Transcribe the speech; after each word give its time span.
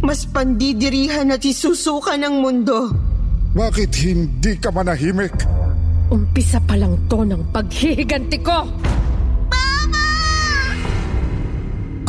Mas 0.00 0.24
pandidirihan 0.24 1.28
at 1.32 1.44
isusuka 1.44 2.16
ng 2.16 2.40
mundo. 2.40 2.88
Bakit 3.52 3.90
hindi 4.04 4.56
ka 4.56 4.72
manahimik? 4.72 5.34
Umpisa 6.10 6.58
pa 6.64 6.74
lang 6.74 6.96
to 7.06 7.22
ng 7.22 7.42
paghihiganti 7.54 8.38
ko! 8.40 8.64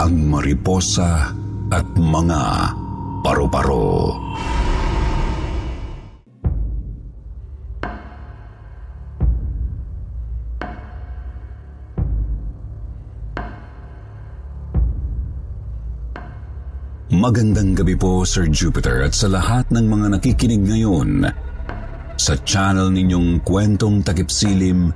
ang 0.02 0.34
mariposa 0.34 1.30
at 1.70 1.86
mga 1.94 2.42
paru-paro. 3.22 4.18
Magandang 17.12 17.76
gabi 17.76 18.00
po 18.00 18.24
Sir 18.24 18.48
Jupiter 18.48 19.04
at 19.04 19.12
sa 19.12 19.28
lahat 19.28 19.68
ng 19.68 19.84
mga 19.84 20.16
nakikinig 20.16 20.64
ngayon 20.64 21.28
sa 22.16 22.40
channel 22.48 22.88
ninyong 22.88 23.44
Kwentong 23.44 24.00
Takip 24.00 24.32
Silim 24.32 24.96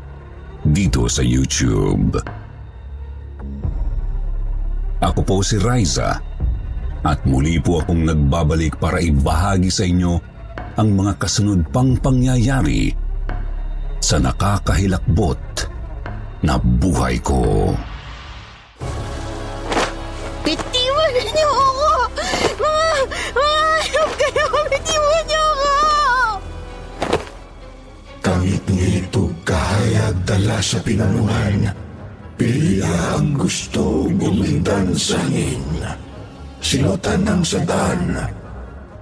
dito 0.64 1.12
sa 1.12 1.20
YouTube. 1.20 2.16
Ako 5.04 5.28
po 5.28 5.44
si 5.44 5.60
Riza 5.60 6.16
at 7.04 7.20
muli 7.28 7.60
po 7.60 7.84
akong 7.84 8.08
nagbabalik 8.08 8.80
para 8.80 9.04
ibahagi 9.04 9.68
sa 9.68 9.84
inyo 9.84 10.16
ang 10.80 10.96
mga 10.96 11.20
kasunod 11.20 11.68
pang 11.68 12.00
pangyayari 12.00 12.96
sa 14.00 14.24
nakakahilakbot 14.24 15.68
na 16.48 16.56
buhay 16.64 17.20
ko. 17.20 17.76
Bitiwan 17.76 17.95
Tangit 28.26 28.66
nito 28.74 29.30
kahayag 29.46 30.18
dala 30.26 30.58
sa 30.58 30.82
pinanuhan. 30.82 31.70
Piliya 32.34 33.22
ang 33.22 33.38
gusto 33.38 34.10
gumindan 34.10 34.98
sa 34.98 35.22
hangin. 35.22 35.62
Sinutan 36.58 37.22
ng 37.22 37.46
sadan. 37.46 38.18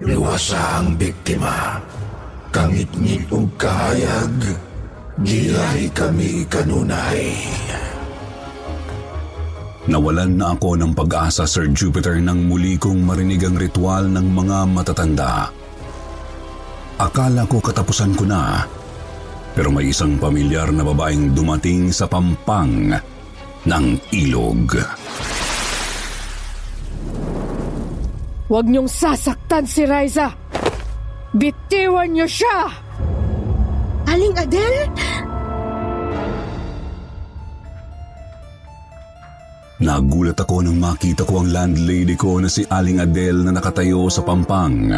Luwasa 0.03 0.83
ang 0.83 0.99
biktima. 0.99 1.79
Kangit-ngit 2.51 3.31
o 3.31 3.47
kahayag. 3.55 4.59
Gihay 5.23 5.87
kami 5.95 6.43
kanunay. 6.51 7.31
Nawalan 9.87 10.35
na 10.35 10.51
ako 10.51 10.75
ng 10.83 10.91
pag-asa, 10.91 11.47
Sir 11.47 11.71
Jupiter, 11.71 12.19
nang 12.19 12.43
muli 12.43 12.75
kong 12.75 12.99
marinig 13.07 13.47
ang 13.47 13.55
ritual 13.55 14.03
ng 14.03 14.27
mga 14.35 14.57
matatanda. 14.67 15.47
Akala 16.99 17.47
ko 17.47 17.63
katapusan 17.63 18.15
ko 18.19 18.27
na, 18.27 18.63
pero 19.53 19.69
may 19.69 19.93
isang 19.93 20.17
pamilyar 20.17 20.73
na 20.73 20.81
babaeng 20.81 21.33
dumating 21.37 21.93
sa 21.93 22.09
pampang 22.09 22.93
ng 23.63 23.85
ilog. 24.11 24.77
Huwag 28.49 28.65
niyong 28.69 28.89
sasaktan 28.89 29.65
si 29.65 29.85
Riza! 29.85 30.29
Bitiwan 31.33 32.13
niyo 32.13 32.27
siya! 32.29 32.69
Aling 34.05 34.35
Adele? 34.37 34.83
Nagulat 39.83 40.37
ako 40.37 40.63
nang 40.63 40.79
makita 40.79 41.25
ko 41.25 41.43
ang 41.43 41.49
landlady 41.51 42.15
ko 42.15 42.39
na 42.39 42.47
si 42.47 42.63
Aling 42.63 43.03
Adele 43.03 43.43
na 43.43 43.51
nakatayo 43.57 44.07
sa 44.07 44.23
pampang. 44.23 44.95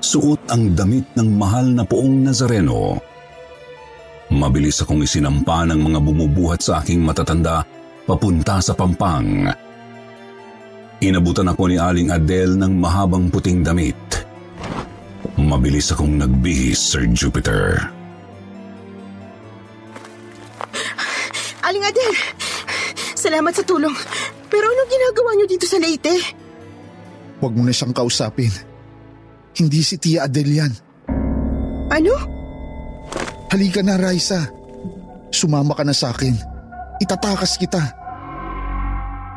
Suot 0.00 0.48
ang 0.52 0.74
damit 0.76 1.12
ng 1.16 1.28
mahal 1.38 1.70
na 1.72 1.84
poong 1.86 2.24
Nazareno. 2.24 3.09
Mabilis 4.30 4.78
akong 4.78 5.02
isinampa 5.02 5.66
ng 5.66 5.90
mga 5.90 5.98
bumubuhat 5.98 6.62
sa 6.62 6.78
aking 6.78 7.02
matatanda 7.02 7.66
papunta 8.06 8.62
sa 8.62 8.78
pampang. 8.78 9.50
Inabutan 11.02 11.50
ako 11.50 11.66
ni 11.66 11.76
Aling 11.80 12.14
Adele 12.14 12.54
ng 12.54 12.78
mahabang 12.78 13.26
puting 13.26 13.66
damit. 13.66 13.98
Mabilis 15.34 15.90
akong 15.90 16.14
nagbihis, 16.14 16.78
Sir 16.78 17.10
Jupiter. 17.10 17.90
Aling 21.66 21.84
Adele! 21.86 22.18
Salamat 23.18 23.52
sa 23.52 23.66
tulong. 23.66 23.92
Pero 24.46 24.64
anong 24.66 24.90
ginagawa 24.90 25.30
niyo 25.34 25.46
dito 25.50 25.66
sa 25.66 25.82
Leyte? 25.82 26.14
Huwag 27.42 27.52
mo 27.56 27.66
na 27.66 27.74
siyang 27.74 27.96
kausapin. 27.96 28.52
Hindi 29.58 29.80
si 29.82 29.98
Tia 29.98 30.30
Adele 30.30 30.54
yan. 30.54 30.72
Ano? 31.90 32.39
Halika 33.50 33.82
na, 33.82 33.98
Raisa. 33.98 34.46
Sumama 35.34 35.74
ka 35.74 35.82
na 35.82 35.90
sa 35.90 36.14
akin. 36.14 36.38
Itatakas 37.02 37.58
kita. 37.58 37.82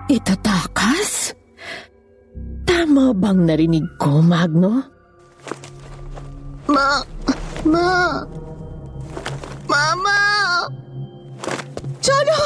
Itatakas? 0.06 1.34
Tama 2.62 3.10
bang 3.18 3.40
narinig 3.50 3.88
ko, 3.98 4.22
Magno? 4.22 4.86
Ma... 6.70 7.02
Ma... 7.66 8.22
Mama! 9.66 10.20
Cholo! 11.98 12.42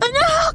Anak! 0.00 0.54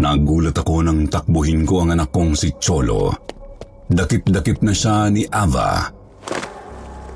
Nagulat 0.00 0.56
ako 0.56 0.80
nang 0.80 1.04
takbuhin 1.12 1.68
ko 1.68 1.84
ang 1.84 1.92
anak 1.92 2.08
kong 2.08 2.32
si 2.32 2.56
Cholo. 2.56 3.12
Dakip-dakip 3.92 4.64
na 4.64 4.72
siya 4.72 5.12
ni 5.12 5.28
Ava. 5.28 6.01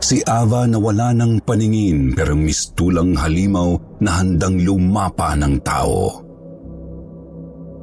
Si 0.06 0.22
Ava 0.22 0.70
na 0.70 0.78
wala 0.78 1.10
ng 1.18 1.42
paningin 1.42 2.14
pero 2.14 2.38
mistulang 2.38 3.18
halimaw 3.18 3.74
na 3.98 4.22
handang 4.22 4.62
lumapa 4.62 5.34
ng 5.34 5.58
tao. 5.66 6.22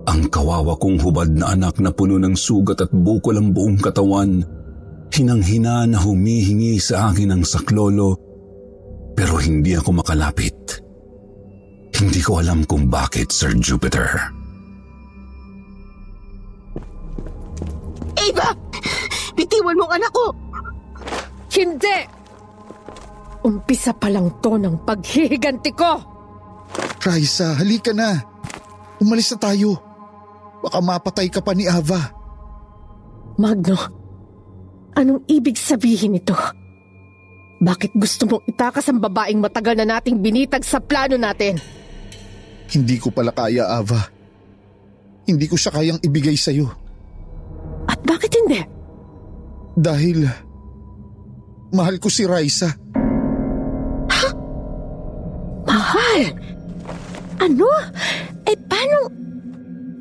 Ang 0.07 0.31
kawawa 0.31 0.79
kong 0.79 1.03
hubad 1.03 1.35
na 1.35 1.51
anak 1.51 1.83
na 1.83 1.91
puno 1.91 2.15
ng 2.15 2.31
sugat 2.31 2.79
at 2.79 2.95
bukol 2.95 3.35
ang 3.35 3.51
buong 3.51 3.75
katawan, 3.75 4.39
hinang-hina 5.11 5.83
na 5.83 5.99
humihingi 5.99 6.79
sa 6.79 7.11
akin 7.11 7.35
ng 7.35 7.43
saklolo 7.43 8.15
pero 9.19 9.43
hindi 9.43 9.75
ako 9.75 9.99
makalapit. 9.99 10.79
Hindi 11.91 12.23
ko 12.23 12.39
alam 12.39 12.63
kung 12.63 12.87
bakit, 12.87 13.35
Sir 13.35 13.51
Jupiter. 13.59 14.31
Ava! 18.15 18.47
Bitiwan 19.35 19.75
mo 19.75 19.91
ang 19.91 19.99
anak 19.99 20.11
ko! 20.15 20.42
Hindi! 21.53 21.97
Umpisa 23.43 23.93
pa 23.93 24.09
lang 24.09 24.41
to 24.41 24.57
ng 24.57 24.81
paghihiganti 24.87 25.71
ko! 25.77 25.91
Raisa, 27.03 27.53
halika 27.59 27.91
na. 27.91 28.17
Umalis 29.03 29.35
na 29.35 29.51
tayo. 29.51 29.77
Baka 30.63 30.79
mapatay 30.79 31.27
ka 31.27 31.43
pa 31.43 31.51
ni 31.51 31.67
Ava. 31.67 31.99
Magno, 33.35 33.75
anong 34.95 35.27
ibig 35.27 35.59
sabihin 35.59 36.15
nito? 36.15 36.33
Bakit 37.59 37.91
gusto 37.99 38.23
mong 38.27 38.43
itakas 38.47 38.87
ang 38.87 39.03
babaeng 39.03 39.43
matagal 39.43 39.75
na 39.75 39.99
nating 39.99 40.23
binitag 40.23 40.63
sa 40.63 40.79
plano 40.79 41.19
natin? 41.19 41.59
Hindi 42.71 42.95
ko 42.97 43.11
pala 43.11 43.35
kaya, 43.35 43.67
Ava. 43.67 43.99
Hindi 45.27 45.45
ko 45.51 45.59
siya 45.59 45.75
kayang 45.75 45.99
ibigay 45.99 46.35
sa'yo. 46.39 46.67
At 47.91 47.99
bakit 48.07 48.31
hindi? 48.39 48.63
Dahil... 49.75 50.51
Mahal 51.73 51.97
ko 51.97 52.05
si 52.05 52.23
Raisa. 52.29 52.69
Mahal? 55.65 56.21
Ano? 57.41 57.65
Eh 58.45 58.57
paano? 58.69 58.99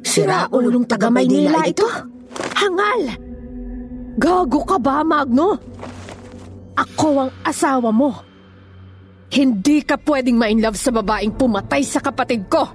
Sira 0.05 0.45
ulong 0.53 0.85
taga 0.85 1.09
Maynila 1.09 1.65
ito? 1.65 1.89
Hangal! 2.61 3.17
Gago 4.21 4.61
ka 4.69 4.77
ba, 4.77 5.01
Magno? 5.01 5.57
Ako 6.77 7.25
ang 7.25 7.33
asawa 7.41 7.89
mo. 7.89 8.13
Hindi 9.33 9.81
ka 9.81 9.97
pwedeng 10.05 10.37
ma-inlove 10.37 10.77
sa 10.77 10.93
babaeng 10.93 11.33
pumatay 11.41 11.81
sa 11.81 12.05
kapatid 12.05 12.45
ko. 12.53 12.69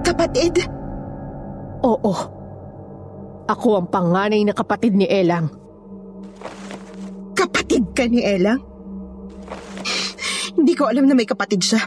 Kapatid? 0.00 0.64
Oo. 1.84 2.12
Ako 3.44 3.68
ang 3.76 3.86
panganay 3.92 4.40
na 4.40 4.56
kapatid 4.56 4.96
ni 4.96 5.04
Elang. 5.04 5.61
Kapatid 7.92 8.08
ka 8.08 8.16
ni 8.16 8.24
Elang? 8.24 8.60
Hindi 10.56 10.72
ko 10.72 10.88
alam 10.88 11.04
na 11.04 11.12
may 11.12 11.28
kapatid 11.28 11.60
siya. 11.60 11.84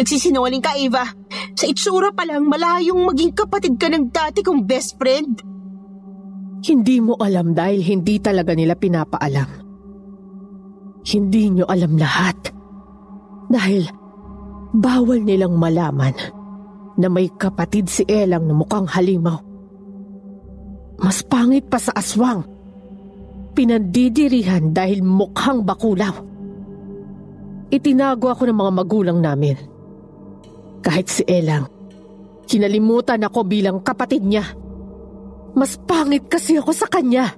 Nagsisinungaling 0.00 0.64
ka, 0.64 0.72
Eva. 0.72 1.04
Sa 1.52 1.68
itsura 1.68 2.16
pa 2.16 2.24
lang, 2.24 2.48
malayong 2.48 3.04
maging 3.04 3.36
kapatid 3.36 3.76
ka 3.76 3.92
ng 3.92 4.08
dati 4.08 4.40
kong 4.40 4.64
best 4.64 4.96
friend. 4.96 5.44
Hindi 6.64 6.96
mo 7.04 7.12
alam 7.20 7.52
dahil 7.52 7.84
hindi 7.84 8.16
talaga 8.24 8.56
nila 8.56 8.72
pinapaalam. 8.72 9.50
Hindi 11.04 11.44
nyo 11.52 11.68
alam 11.68 11.92
lahat. 12.00 12.56
Dahil 13.52 13.84
bawal 14.72 15.20
nilang 15.20 15.60
malaman 15.60 16.16
na 16.96 17.12
may 17.12 17.28
kapatid 17.36 17.92
si 17.92 18.00
Elang 18.08 18.48
na 18.48 18.56
mukhang 18.56 18.88
halimaw. 18.88 19.44
Mas 21.04 21.20
pangit 21.20 21.68
pa 21.68 21.76
sa 21.76 21.92
aswang. 21.92 22.55
Pinandidirihan 23.56 24.76
dahil 24.76 25.00
mukhang 25.00 25.64
bakulaw. 25.64 26.12
Itinago 27.72 28.28
ako 28.28 28.52
ng 28.52 28.58
mga 28.60 28.72
magulang 28.76 29.18
namin. 29.24 29.56
Kahit 30.84 31.08
si 31.08 31.24
Elang, 31.24 31.66
kinalimutan 32.44 33.24
ako 33.24 33.48
bilang 33.48 33.80
kapatid 33.80 34.22
niya. 34.22 34.44
Mas 35.56 35.80
pangit 35.88 36.28
kasi 36.28 36.60
ako 36.60 36.70
sa 36.76 36.84
kanya. 36.86 37.32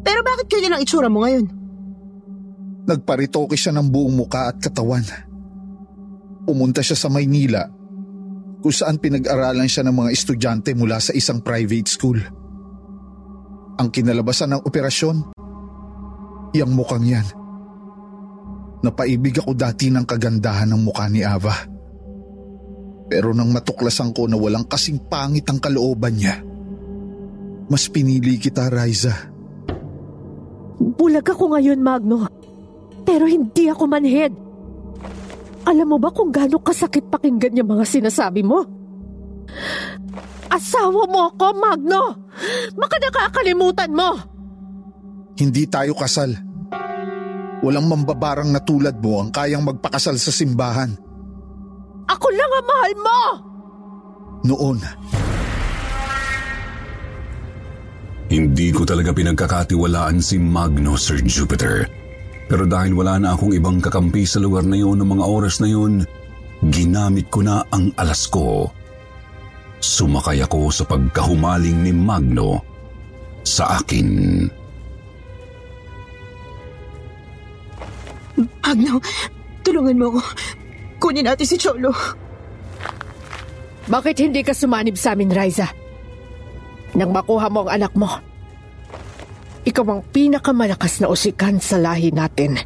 Pero 0.00 0.24
bakit 0.24 0.48
ganyan 0.48 0.80
ang 0.80 0.82
itsura 0.82 1.12
mo 1.12 1.20
ngayon? 1.20 1.46
Nagparitoke 2.88 3.60
siya 3.60 3.76
ng 3.76 3.92
buong 3.92 4.16
muka 4.16 4.48
at 4.48 4.56
katawan. 4.56 5.04
Pumunta 6.48 6.80
siya 6.80 6.96
sa 6.96 7.12
Maynila 7.12 7.68
kung 8.64 8.72
saan 8.74 8.96
pinag-aralan 8.96 9.68
siya 9.68 9.84
ng 9.84 9.94
mga 9.94 10.10
estudyante 10.16 10.72
mula 10.72 10.96
sa 10.98 11.12
isang 11.12 11.44
private 11.44 11.86
school. 11.86 12.18
Ang 13.78 13.88
kinalabasan 13.94 14.58
ng 14.58 14.62
operasyon, 14.66 15.16
yang 16.54 16.70
mukhang 16.74 17.06
yan. 17.06 17.26
Napaibig 18.82 19.38
ako 19.38 19.54
dati 19.54 19.90
ng 19.90 20.02
kagandahan 20.02 20.70
ng 20.70 20.80
mukha 20.82 21.06
ni 21.10 21.22
Ava. 21.22 21.54
Pero 23.08 23.32
nang 23.32 23.50
matuklasan 23.50 24.14
ko 24.14 24.26
na 24.26 24.36
walang 24.36 24.66
kasing 24.66 25.06
pangit 25.06 25.46
ang 25.48 25.58
kalooban 25.62 26.14
niya, 26.18 26.42
mas 27.70 27.88
pinili 27.88 28.36
kita, 28.36 28.68
Riza. 28.68 29.14
Bulag 30.78 31.26
ako 31.26 31.56
ngayon, 31.56 31.80
Magno. 31.80 32.28
Pero 33.02 33.24
hindi 33.24 33.66
ako 33.70 33.84
manhid. 33.88 34.32
Alam 35.68 35.86
mo 35.94 35.98
ba 36.00 36.08
kung 36.12 36.32
gaano 36.32 36.60
kasakit 36.60 37.12
pakinggan 37.12 37.56
yung 37.60 37.70
mga 37.76 37.84
sinasabi 37.84 38.40
mo? 38.40 38.64
Asawa 40.48 41.02
mo 41.04 41.20
ako, 41.32 41.46
Magno! 41.60 42.02
Baka 42.74 42.96
nakakalimutan 43.00 43.92
mo! 43.92 44.10
Hindi 45.38 45.68
tayo 45.70 45.94
kasal. 45.94 46.34
Walang 47.62 47.86
mambabarang 47.90 48.50
na 48.50 48.62
tulad 48.62 48.98
mo 48.98 49.22
ang 49.22 49.30
kayang 49.30 49.66
magpakasal 49.66 50.16
sa 50.18 50.32
simbahan. 50.32 50.94
Ako 52.08 52.26
lang 52.32 52.52
ang 52.52 52.66
mahal 52.66 52.94
mo! 52.96 53.20
Noon. 54.48 54.78
Hindi 58.28 58.68
ko 58.76 58.84
talaga 58.84 59.10
pinagkakatiwalaan 59.16 60.20
si 60.20 60.36
Magno, 60.36 61.00
Sir 61.00 61.24
Jupiter. 61.24 61.88
Pero 62.48 62.64
dahil 62.64 62.96
wala 62.96 63.20
na 63.20 63.36
akong 63.36 63.52
ibang 63.56 63.80
kakampi 63.80 64.24
sa 64.24 64.40
lugar 64.40 64.64
na 64.64 64.76
yun 64.76 65.00
ng 65.00 65.10
mga 65.16 65.24
oras 65.24 65.60
na 65.60 65.68
yun, 65.68 66.04
ginamit 66.68 67.28
ko 67.28 67.44
na 67.44 67.64
ang 67.72 67.92
alas 67.96 68.28
ko. 68.28 68.72
Sumakay 69.88 70.44
ako 70.44 70.68
sa 70.68 70.84
pagkahumaling 70.84 71.80
ni 71.80 71.96
Magno 71.96 72.60
sa 73.40 73.80
akin. 73.80 74.08
Magno, 78.36 79.00
tulungan 79.64 79.96
mo 79.96 80.06
ako. 80.12 80.20
Kunin 81.00 81.24
natin 81.24 81.48
si 81.48 81.56
Cholo. 81.56 81.88
Bakit 83.88 84.28
hindi 84.28 84.44
ka 84.44 84.52
sumanib 84.52 85.00
sa 85.00 85.16
amin, 85.16 85.32
Riza? 85.32 85.72
Nang 86.92 87.08
makuha 87.08 87.48
mo 87.48 87.64
ang 87.64 87.80
anak 87.80 87.96
mo, 87.96 88.12
ikaw 89.64 89.88
ang 89.88 90.04
pinakamalakas 90.12 91.00
na 91.00 91.08
usikan 91.08 91.56
sa 91.64 91.80
lahi 91.80 92.12
natin. 92.12 92.60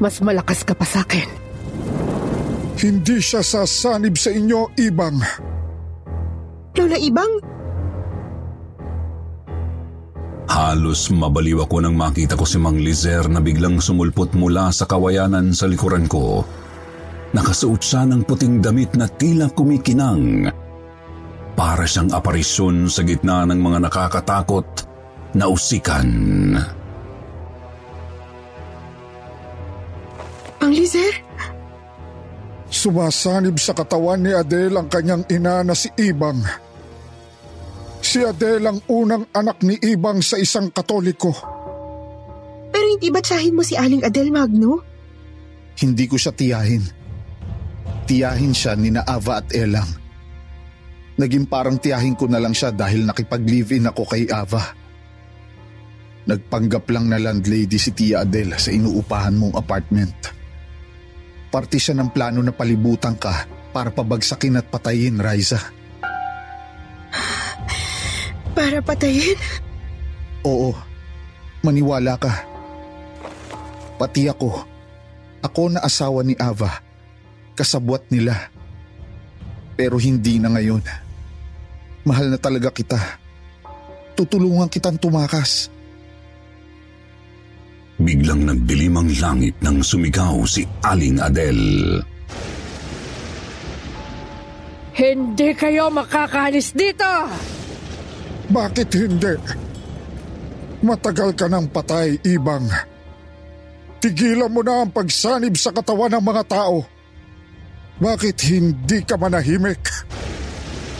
Mas 0.00 0.24
malakas 0.24 0.64
ka 0.64 0.72
pa 0.72 0.88
sa 0.88 1.04
akin. 1.04 1.28
Hindi 2.80 3.20
siya 3.20 3.44
sasanib 3.44 4.16
sa 4.16 4.32
inyo, 4.32 4.72
Ibang. 4.80 5.51
Lola 6.72 6.96
Ibang? 6.96 7.32
Halos 10.52 11.08
mabaliw 11.12 11.64
ako 11.64 11.84
nang 11.84 11.96
makita 11.96 12.36
ko 12.36 12.44
si 12.44 12.60
Mang 12.60 12.80
Lizer 12.80 13.24
na 13.28 13.40
biglang 13.40 13.80
sumulpot 13.80 14.32
mula 14.36 14.72
sa 14.72 14.84
kawayanan 14.88 15.52
sa 15.52 15.68
likuran 15.68 16.08
ko. 16.08 16.44
Nakasuot 17.32 17.80
siya 17.80 18.04
ng 18.08 18.28
puting 18.28 18.60
damit 18.60 18.92
na 18.96 19.08
tila 19.08 19.48
kumikinang. 19.52 20.48
Para 21.56 21.84
siyang 21.88 22.12
aparisyon 22.12 22.88
sa 22.88 23.04
gitna 23.04 23.48
ng 23.48 23.60
mga 23.60 23.78
nakakatakot 23.88 24.68
nausikan. 25.36 26.08
Ang 30.60 30.72
Lizer? 30.72 31.31
Sumasanib 32.82 33.62
sa 33.62 33.78
katawan 33.78 34.26
ni 34.26 34.34
Adele 34.34 34.74
ang 34.74 34.90
kanyang 34.90 35.22
ina 35.30 35.62
na 35.62 35.70
si 35.70 35.86
Ibang. 35.94 36.42
Si 38.02 38.18
Adele 38.26 38.66
ang 38.66 38.82
unang 38.90 39.30
anak 39.30 39.62
ni 39.62 39.78
Ibang 39.78 40.18
sa 40.18 40.34
isang 40.34 40.66
katoliko. 40.74 41.30
Pero 42.74 42.86
hindi 42.90 43.06
ba 43.14 43.22
tsahin 43.22 43.54
mo 43.54 43.62
si 43.62 43.78
Aling 43.78 44.02
Adele 44.02 44.34
Magno? 44.34 44.82
Hindi 45.78 46.10
ko 46.10 46.18
siya 46.18 46.34
tiyahin. 46.34 46.82
Tiyahin 48.10 48.50
siya 48.50 48.74
ni 48.74 48.90
na 48.90 49.06
Ava 49.06 49.38
at 49.38 49.54
Elang. 49.54 49.86
Naging 51.22 51.46
parang 51.46 51.78
tiyahin 51.78 52.18
ko 52.18 52.26
na 52.26 52.42
lang 52.42 52.50
siya 52.50 52.74
dahil 52.74 53.06
nakipag-live-in 53.06 53.94
ako 53.94 54.10
kay 54.10 54.26
Ava. 54.26 54.74
Nagpanggap 56.26 56.90
lang 56.90 57.14
na 57.14 57.22
landlady 57.22 57.78
si 57.78 57.94
Tia 57.94 58.26
Adele 58.26 58.58
sa 58.58 58.74
inuupahan 58.74 59.38
mong 59.38 59.54
apartment. 59.54 60.41
Parte 61.52 61.76
siya 61.76 61.92
ng 62.00 62.08
plano 62.08 62.40
na 62.40 62.56
palibutan 62.56 63.12
ka 63.12 63.44
para 63.76 63.92
pabagsakin 63.92 64.56
at 64.56 64.66
patayin, 64.72 65.20
Riza. 65.20 65.60
Para 68.56 68.80
patayin? 68.80 69.36
Oo, 70.48 70.72
maniwala 71.60 72.16
ka. 72.16 72.48
Pati 74.00 74.32
ako, 74.32 74.64
ako 75.44 75.62
na 75.76 75.84
asawa 75.84 76.24
ni 76.24 76.32
Ava, 76.40 76.80
kasabwat 77.52 78.08
nila. 78.08 78.48
Pero 79.76 80.00
hindi 80.00 80.40
na 80.40 80.56
ngayon. 80.56 80.80
Mahal 82.08 82.32
na 82.32 82.38
talaga 82.40 82.72
kita. 82.72 82.98
Tutulungan 84.16 84.72
kitang 84.72 84.96
tumakas. 84.96 85.68
Biglang 88.02 88.50
nagdilim 88.50 88.98
ang 88.98 89.10
langit 89.22 89.54
nang 89.62 89.78
sumigaw 89.78 90.42
si 90.42 90.66
Aling 90.82 91.22
Adel. 91.22 91.60
Hindi 94.92 95.48
kayo 95.54 95.86
makakalis 95.88 96.74
dito! 96.74 97.06
Bakit 98.50 98.88
hindi? 98.98 99.34
Matagal 100.82 101.30
ka 101.38 101.46
ng 101.46 101.70
patay, 101.70 102.18
Ibang. 102.26 102.66
Tigilan 104.02 104.50
mo 104.50 104.66
na 104.66 104.82
ang 104.82 104.90
pagsanib 104.90 105.54
sa 105.54 105.70
katawan 105.70 106.10
ng 106.18 106.24
mga 106.26 106.42
tao. 106.50 106.82
Bakit 108.02 108.36
hindi 108.50 108.98
ka 109.06 109.14
manahimik? 109.14 109.78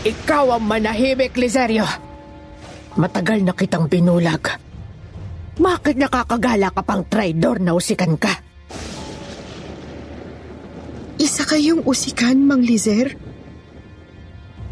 Ikaw 0.07 0.55
ang 0.55 0.63
manahimik, 0.63 1.35
Lizerio. 1.35 1.83
Matagal 2.95 3.43
na 3.43 3.51
kitang 3.51 3.91
binulag. 3.91 4.62
Bakit 5.53 6.01
nakakagala 6.01 6.73
ka 6.73 6.81
pang 6.81 7.05
traidor 7.05 7.61
na 7.61 7.77
usikan 7.77 8.17
ka? 8.17 8.33
Isa 11.21 11.45
kayong 11.45 11.85
usikan, 11.85 12.41
Mang 12.41 12.65
Lizer? 12.65 13.13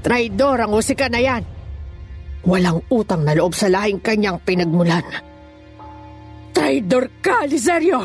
Traidor 0.02 0.66
ang 0.66 0.74
usikan 0.74 1.14
na 1.14 1.22
yan. 1.22 1.46
Walang 2.42 2.82
utang 2.90 3.22
na 3.22 3.38
loob 3.38 3.54
sa 3.54 3.70
lahing 3.70 4.02
kanyang 4.02 4.42
pinagmulan. 4.42 5.06
Traidor 6.50 7.14
ka, 7.22 7.46
Lizerio! 7.46 8.02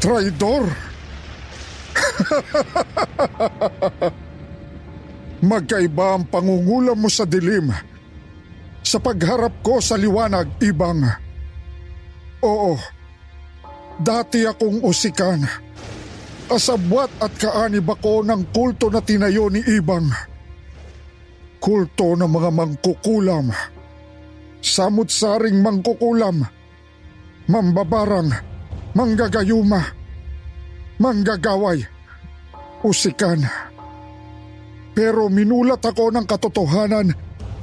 Traidor? 0.00 0.64
Magkaiba 5.52 6.16
ang 6.16 6.24
pangungulam 6.24 6.96
mo 6.96 7.12
sa 7.12 7.28
dilim 7.28 7.68
sa 8.84 9.00
pagharap 9.00 9.64
ko 9.64 9.80
sa 9.80 9.96
liwanag, 9.96 10.60
Ibang. 10.60 11.00
Oo, 12.44 12.76
Dati 13.94 14.42
akong 14.42 14.82
usikan. 14.82 15.46
Kasabwat 16.50 17.10
at 17.22 17.32
kaanib 17.38 17.86
ako 17.86 18.26
ng 18.26 18.50
kulto 18.50 18.90
na 18.90 18.98
tinayo 18.98 19.46
ni 19.46 19.62
Ibang. 19.62 20.10
Kulto 21.62 22.18
ng 22.18 22.26
mga 22.26 22.50
mangkukulam. 22.50 23.54
Samut-saring 24.58 25.62
mangkukulam. 25.62 26.42
Mambabarang. 27.46 28.30
Manggagayuma. 28.98 29.82
Manggagaway. 30.98 31.86
Usikan. 32.82 33.40
Pero 34.94 35.30
minulat 35.30 35.82
ako 35.82 36.12
ng 36.12 36.26
katotohanan 36.28 37.08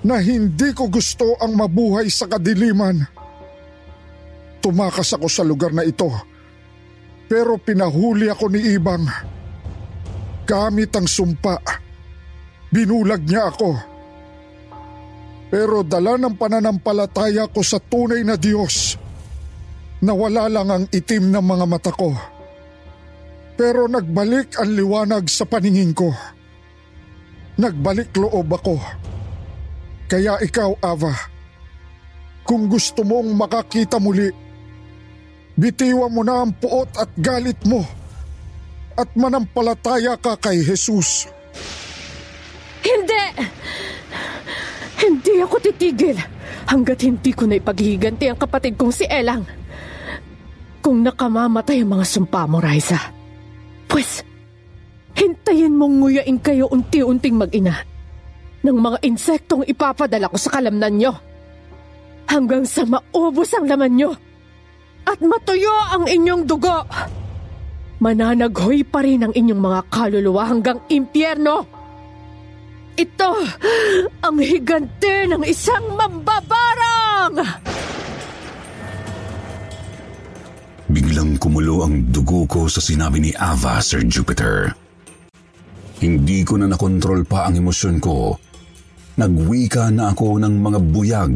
na 0.01 0.17
hindi 0.17 0.73
ko 0.73 0.89
gusto 0.89 1.37
ang 1.37 1.53
mabuhay 1.53 2.09
sa 2.09 2.25
kadiliman. 2.25 3.01
Tumakas 4.61 5.13
ako 5.13 5.27
sa 5.29 5.45
lugar 5.45 5.73
na 5.73 5.85
ito 5.85 6.09
pero 7.31 7.55
pinahuli 7.55 8.27
ako 8.27 8.51
ni 8.51 8.75
Ibang. 8.75 9.07
Gamit 10.43 10.91
ang 10.99 11.07
sumpa, 11.07 11.63
binulag 12.67 13.23
niya 13.23 13.47
ako. 13.47 13.71
Pero 15.47 15.79
dala 15.87 16.19
ng 16.19 16.35
pananampalataya 16.35 17.47
ko 17.47 17.63
sa 17.63 17.79
tunay 17.79 18.27
na 18.27 18.35
Diyos, 18.35 18.99
nawala 20.03 20.51
lang 20.51 20.67
ang 20.67 20.85
itim 20.91 21.31
ng 21.31 21.45
mga 21.55 21.65
mata 21.71 21.95
ko. 21.95 22.11
Pero 23.55 23.87
nagbalik 23.87 24.59
ang 24.59 24.75
liwanag 24.75 25.31
sa 25.31 25.47
paningin 25.47 25.95
ko. 25.95 26.11
Nagbalik 27.55 28.11
loob 28.11 28.51
ako. 28.51 28.75
Kaya 30.11 30.35
ikaw, 30.43 30.75
Ava, 30.83 31.15
kung 32.43 32.67
gusto 32.67 33.07
mong 33.07 33.31
makakita 33.31 33.95
muli, 33.95 34.27
Bitiwan 35.55 36.11
mo 36.11 36.25
na 36.25 36.43
ang 36.43 36.51
puot 36.51 36.89
at 36.99 37.11
galit 37.19 37.59
mo 37.63 37.83
at 38.95 39.07
manampalataya 39.15 40.19
ka 40.19 40.35
kay 40.35 40.59
Jesus. 40.59 41.31
Hindi! 42.83 43.25
Hindi 44.99 45.33
ako 45.43 45.55
titigil 45.63 46.17
hanggat 46.65 47.03
hindi 47.03 47.31
ko 47.31 47.47
na 47.47 47.61
ipaghiganti 47.61 48.25
ang 48.31 48.39
kapatid 48.39 48.75
kong 48.75 48.91
si 48.91 49.05
Elang. 49.07 49.47
Kung 50.81 51.05
nakamamatay 51.05 51.85
ang 51.85 51.99
mga 51.99 52.05
sumpa 52.09 52.49
mo, 52.49 52.57
Raisa, 52.57 52.99
pues, 53.85 54.25
hintayin 55.13 55.77
mong 55.77 56.03
nguyain 56.03 56.39
kayo 56.41 56.67
unti-unting 56.73 57.37
mag-ina 57.37 57.90
ng 58.61 58.77
mga 58.77 58.97
insektong 59.05 59.65
ipapadala 59.65 60.29
ko 60.29 60.37
sa 60.37 60.53
kalamnan 60.53 60.95
nyo 60.97 61.13
hanggang 62.29 62.63
sa 62.63 62.87
maubos 62.87 63.51
ang 63.57 63.67
laman 63.67 63.93
nyo 63.97 64.11
at 65.03 65.19
matuyo 65.19 65.73
ang 65.91 66.05
inyong 66.07 66.45
dugo. 66.45 66.85
Mananaghoy 68.01 68.81
pa 68.85 69.05
rin 69.05 69.25
ang 69.25 69.33
inyong 69.33 69.61
mga 69.61 69.81
kaluluwa 69.93 70.43
hanggang 70.49 70.79
impyerno. 70.89 71.65
Ito 72.97 73.31
ang 74.25 74.37
higante 74.41 75.29
ng 75.29 75.43
isang 75.45 75.85
mambabarang! 75.97 77.35
Biglang 80.91 81.39
kumulo 81.39 81.87
ang 81.87 82.11
dugo 82.11 82.43
ko 82.51 82.67
sa 82.67 82.83
sinabi 82.83 83.23
ni 83.23 83.31
Ava, 83.31 83.79
Sir 83.79 84.03
Jupiter. 84.03 84.75
Hindi 86.03 86.43
ko 86.43 86.59
na 86.59 86.67
nakontrol 86.67 87.23
pa 87.23 87.47
ang 87.47 87.61
emosyon 87.61 88.01
ko. 88.01 88.35
Nagwika 89.19 89.91
na 89.91 90.15
ako 90.15 90.39
ng 90.39 90.55
mga 90.55 90.79
buyag 90.87 91.35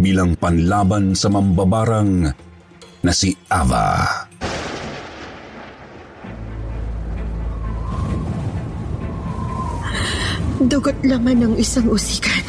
bilang 0.00 0.32
panlaban 0.40 1.12
sa 1.12 1.28
mambabarang 1.28 2.32
na 3.04 3.12
si 3.12 3.36
Ava. 3.52 4.08
Dugot 10.56 10.96
laman 11.04 11.44
ng 11.44 11.54
isang 11.60 11.84
usikan. 11.92 12.40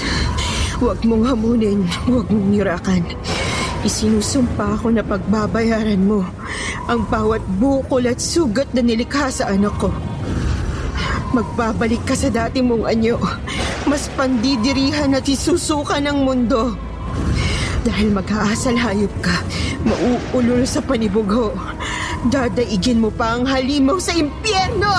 Huwag 0.80 1.04
mong 1.04 1.28
hamunin, 1.28 1.84
huwag 2.08 2.32
mong 2.32 2.48
nirakan. 2.48 3.04
Isinusumpa 3.84 4.80
ako 4.80 4.96
na 4.96 5.04
pagbabayaran 5.04 6.00
mo 6.00 6.24
ang 6.88 7.04
bawat 7.12 7.44
bukol 7.60 8.08
at 8.08 8.24
sugat 8.24 8.72
na 8.72 8.80
nilikha 8.80 9.28
sa 9.28 9.52
anak 9.52 9.76
ko. 9.76 9.92
Magbabalik 11.36 12.08
ka 12.08 12.16
sa 12.16 12.32
dati 12.32 12.64
mong 12.64 12.88
anyo. 12.88 13.20
Mas 13.86 14.10
pandidirihan 14.18 15.14
at 15.14 15.30
isusuka 15.30 16.02
ng 16.02 16.26
mundo. 16.26 16.74
Dahil 17.86 18.12
mag-aasal 18.12 18.76
hayop 18.76 19.14
ka, 19.22 19.38
mauulol 19.86 20.66
sa 20.66 20.82
panibugho. 20.82 21.54
Dadaigin 22.28 23.00
mo 23.00 23.14
pa 23.14 23.38
ang 23.38 23.46
halimaw 23.46 24.02
sa 24.02 24.12
impyerno! 24.18 24.92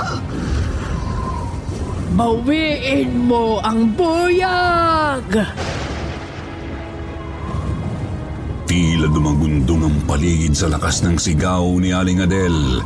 Bawiin 2.14 3.28
mo 3.28 3.60
ang 3.60 3.92
buyag! 3.92 5.28
Tila 8.68 9.08
dumagundong 9.08 9.82
ang 9.84 9.96
paligid 10.04 10.52
sa 10.52 10.68
lakas 10.68 11.00
ng 11.04 11.16
sigaw 11.16 11.64
ni 11.80 11.92
Aling 11.92 12.20
Adel. 12.20 12.84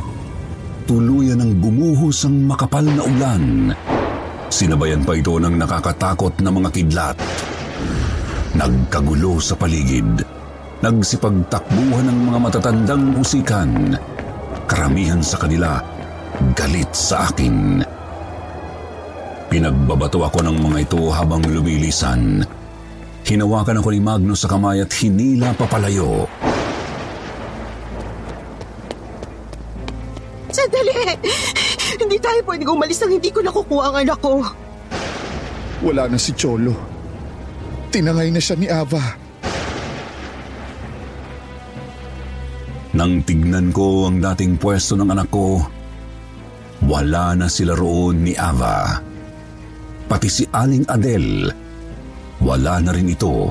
Tuluyan 0.83 1.39
ang 1.39 1.59
bumuhos 1.59 2.23
ang 2.27 2.43
makapal 2.43 2.83
na 2.83 3.03
ulan. 3.03 3.43
Sinabayan 4.53 5.01
pa 5.01 5.17
ito 5.17 5.33
ng 5.41 5.57
nakakatakot 5.57 6.37
na 6.45 6.53
mga 6.53 6.69
kidlat. 6.69 7.17
Nagkagulo 8.53 9.41
sa 9.41 9.57
paligid. 9.57 10.21
Nagsipagtakbuhan 10.77 12.05
ng 12.05 12.19
mga 12.29 12.37
matatandang 12.37 13.17
musikan. 13.17 13.97
Karamihan 14.69 15.25
sa 15.25 15.41
kanila 15.41 15.81
galit 16.53 16.93
sa 16.93 17.33
akin. 17.33 17.81
Pinagbabato 19.49 20.21
ako 20.21 20.45
ng 20.45 20.57
mga 20.61 20.77
ito 20.85 21.01
habang 21.09 21.41
lumilisan. 21.41 22.45
Hinawakan 23.25 23.81
ako 23.81 23.89
ni 23.89 24.01
Magno 24.05 24.37
sa 24.37 24.45
kamay 24.45 24.85
at 24.85 24.93
hinila 24.93 25.49
papalayo. 25.57 26.29
Sandali! 30.53 31.62
Hindi 32.13 32.29
tayo 32.29 32.45
pwedeng 32.45 32.77
umalis 32.77 33.01
nang 33.01 33.17
hindi 33.17 33.33
ko 33.33 33.41
nakukuha 33.41 33.89
ang 33.89 33.97
anak 34.05 34.21
ko. 34.21 34.45
Wala 35.81 36.05
na 36.05 36.21
si 36.21 36.29
Cholo. 36.37 36.77
Tinangay 37.89 38.29
na 38.29 38.37
siya 38.37 38.53
ni 38.53 38.69
Ava. 38.69 39.01
Nang 42.93 43.25
tignan 43.25 43.73
ko 43.73 44.05
ang 44.05 44.21
dating 44.21 44.61
pwesto 44.61 44.93
ng 44.93 45.09
anak 45.09 45.25
ko, 45.33 45.57
wala 46.85 47.33
na 47.33 47.49
sila 47.49 47.73
roon 47.73 48.29
ni 48.29 48.37
Ava. 48.37 49.01
Pati 50.05 50.29
si 50.29 50.45
Aling 50.53 50.85
Adel, 50.93 51.49
wala 52.45 52.77
na 52.77 52.93
rin 52.93 53.09
ito 53.09 53.49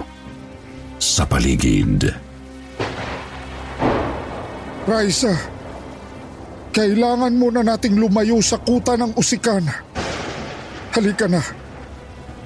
sa 1.02 1.26
paligid. 1.26 2.14
Raisa, 4.86 5.34
kailangan 6.72 7.36
muna 7.36 7.60
nating 7.60 8.00
lumayo 8.00 8.40
sa 8.40 8.56
kuta 8.56 8.96
ng 8.96 9.12
usikan. 9.14 9.62
Halika 10.96 11.28
na. 11.28 11.44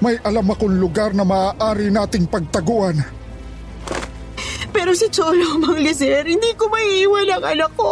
May 0.03 0.19
alam 0.21 0.45
akong 0.51 0.77
lugar 0.77 1.15
na 1.15 1.25
maaari 1.25 1.89
nating 1.89 2.29
pagtaguan. 2.29 3.01
Pero 4.69 4.93
si 4.93 5.09
Cholo, 5.09 5.57
Mang 5.57 5.81
Lizer, 5.81 6.27
hindi 6.27 6.53
ko 6.53 6.69
maiiwan 6.69 7.33
ang 7.33 7.43
anak 7.49 7.71
ko. 7.73 7.89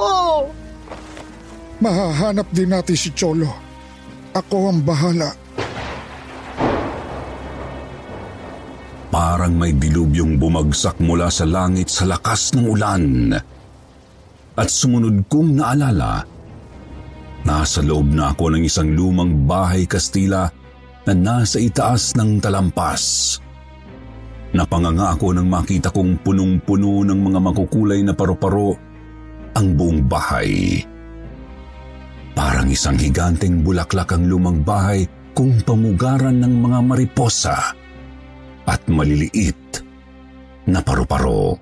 Mahahanap 1.82 2.48
din 2.54 2.70
natin 2.70 2.94
si 2.94 3.10
Cholo. 3.16 3.50
Ako 4.36 4.70
ang 4.70 4.80
bahala. 4.86 5.34
Parang 9.10 9.56
may 9.56 9.72
dilubyong 9.72 10.36
bumagsak 10.36 11.00
mula 11.00 11.32
sa 11.32 11.48
langit 11.48 11.88
sa 11.88 12.04
lakas 12.04 12.52
ng 12.54 12.68
ulan. 12.68 13.04
At 14.56 14.72
sumunod 14.72 15.28
kong 15.28 15.60
naalala, 15.60 16.24
nasa 17.44 17.84
loob 17.84 18.16
na 18.16 18.32
ako 18.32 18.56
ng 18.56 18.64
isang 18.64 18.96
lumang 18.96 19.44
bahay 19.44 19.84
Kastila 19.84 20.48
na 21.06 21.14
nasa 21.14 21.60
itaas 21.60 22.16
ng 22.16 22.40
talampas. 22.40 23.38
Napanganga 24.56 25.12
ako 25.12 25.36
nang 25.36 25.52
makita 25.52 25.92
kong 25.92 26.24
punong-puno 26.24 27.04
ng 27.04 27.20
mga 27.20 27.40
makukulay 27.44 28.00
na 28.02 28.16
paru-paro 28.16 28.72
ang 29.52 29.68
buong 29.76 30.08
bahay. 30.08 30.80
Parang 32.32 32.72
isang 32.72 32.96
higanteng 32.96 33.60
bulaklak 33.64 34.16
ang 34.16 34.28
lumang 34.28 34.64
bahay 34.64 35.04
kung 35.36 35.60
pamugaran 35.64 36.40
ng 36.40 36.54
mga 36.64 36.80
mariposa 36.80 37.76
at 38.64 38.82
maliliit 38.88 39.84
na 40.72 40.80
paru-paro. 40.80 41.60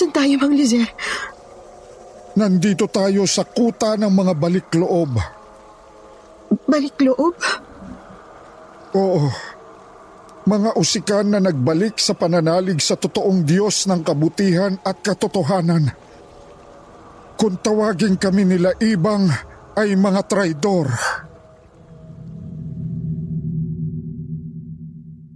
Nasaan 0.00 0.16
tayo, 0.16 0.34
Mang 0.40 0.56
Lizer? 0.56 0.88
Nandito 2.40 2.88
tayo 2.88 3.28
sa 3.28 3.44
kuta 3.44 4.00
ng 4.00 4.08
mga 4.08 4.32
balikloob. 4.32 5.12
Balik 6.64 7.04
loob? 7.04 7.36
Oo. 8.96 9.28
Mga 10.48 10.72
usikan 10.80 11.28
na 11.28 11.44
nagbalik 11.44 12.00
sa 12.00 12.16
pananalig 12.16 12.80
sa 12.80 12.96
totoong 12.96 13.44
Diyos 13.44 13.84
ng 13.92 14.00
kabutihan 14.00 14.72
at 14.80 15.04
katotohanan. 15.04 15.92
Kung 17.36 17.60
tawagin 17.60 18.16
kami 18.16 18.48
nila 18.48 18.72
ibang 18.80 19.28
ay 19.76 20.00
mga 20.00 20.20
traidor. 20.24 20.88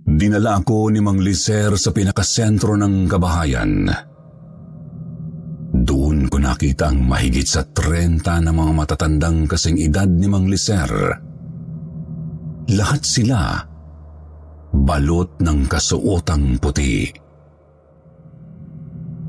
Dinala 0.09 0.57
ako 0.57 0.89
ni 0.89 1.05
Mang 1.05 1.21
Liser 1.21 1.77
sa 1.77 1.93
pinakasentro 1.93 2.81
ng 2.81 3.13
kabahayan. 3.13 4.14
Nakita 6.55 6.87
ang 6.87 7.11
mahigit 7.11 7.51
sa 7.51 7.67
30 7.67 8.47
na 8.47 8.55
mga 8.55 8.73
matatandang 8.79 9.51
kasing 9.51 9.75
edad 9.75 10.07
ni 10.07 10.31
Mang 10.31 10.47
Liser. 10.47 10.87
Lahat 12.71 13.03
sila 13.03 13.59
balot 14.71 15.35
ng 15.43 15.67
kasuotang 15.67 16.63
puti. 16.63 17.11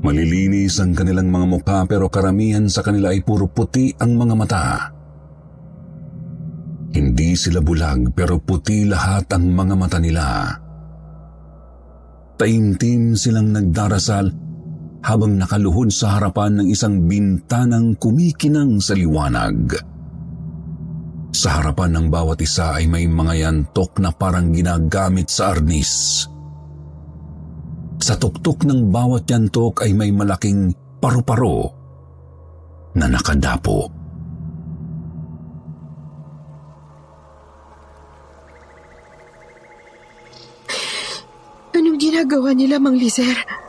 Malilinis 0.06 0.78
ang 0.78 0.94
kanilang 0.94 1.26
mga 1.26 1.46
mukha 1.50 1.78
pero 1.90 2.06
karamihan 2.06 2.70
sa 2.70 2.86
kanila 2.86 3.10
ay 3.10 3.26
puro 3.26 3.50
puti 3.50 3.90
ang 3.98 4.14
mga 4.14 4.34
mata. 4.38 4.66
Hindi 6.94 7.34
sila 7.34 7.58
bulag 7.58 8.14
pero 8.14 8.38
puti 8.38 8.86
lahat 8.86 9.34
ang 9.34 9.50
mga 9.50 9.74
mata 9.74 9.98
nila. 9.98 10.46
Taimtim 12.38 13.18
silang 13.18 13.50
nagdarasal 13.50 14.45
habang 15.06 15.38
nakaluhod 15.38 15.94
sa 15.94 16.18
harapan 16.18 16.58
ng 16.58 16.66
isang 16.66 17.06
bintanang 17.06 17.94
kumikinang 17.94 18.82
sa 18.82 18.98
liwanag. 18.98 19.78
Sa 21.30 21.62
harapan 21.62 21.94
ng 21.94 22.06
bawat 22.10 22.42
isa 22.42 22.74
ay 22.74 22.90
may 22.90 23.06
mga 23.06 23.46
yantok 23.46 24.02
na 24.02 24.10
parang 24.10 24.50
ginagamit 24.50 25.30
sa 25.30 25.54
arnis. 25.54 26.26
Sa 28.02 28.18
tuktok 28.18 28.66
ng 28.66 28.90
bawat 28.90 29.30
yantok 29.30 29.86
ay 29.86 29.94
may 29.94 30.10
malaking 30.10 30.74
paru-paro 30.98 31.70
na 32.98 33.06
nakadapo. 33.06 33.86
Anong 41.76 42.00
ginagawa 42.00 42.56
nila, 42.56 42.80
Mang 42.80 42.96
Lizer? 42.96 43.65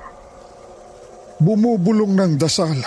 Bumubulong 1.37 2.17
ng 2.17 2.33
dasal. 2.41 2.81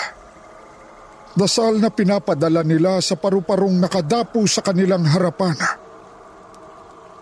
Dasal 1.38 1.78
na 1.78 1.94
pinapadala 1.94 2.66
nila 2.66 2.98
sa 2.98 3.14
paru-parong 3.14 3.78
nakadapo 3.78 4.42
sa 4.50 4.66
kanilang 4.66 5.06
harapan. 5.06 5.54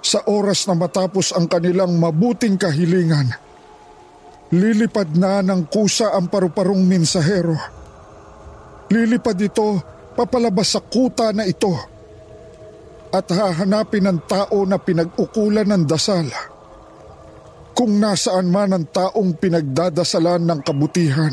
Sa 0.01 0.25
oras 0.25 0.65
na 0.65 0.73
matapos 0.73 1.37
ang 1.37 1.45
kanilang 1.45 1.93
mabuting 2.01 2.57
kahilingan, 2.57 3.29
lilipad 4.57 5.13
na 5.13 5.45
ng 5.45 5.69
kusa 5.69 6.17
ang 6.17 6.33
paru-parong 6.33 6.81
minsahero. 6.81 7.57
Lilipad 8.89 9.37
ito 9.37 9.85
papalabas 10.17 10.73
sa 10.73 10.81
kuta 10.81 11.29
na 11.37 11.45
ito 11.45 11.77
at 13.13 13.29
hahanapin 13.29 14.09
ng 14.09 14.19
tao 14.25 14.65
na 14.65 14.81
pinag-ukulan 14.81 15.69
ng 15.69 15.85
dasal. 15.85 16.29
Kung 17.79 18.03
nasaan 18.03 18.51
man 18.51 18.75
ang 18.75 18.91
taong 18.91 19.39
pinagdadasalan 19.39 20.43
ng 20.43 20.61
kabutihan, 20.67 21.31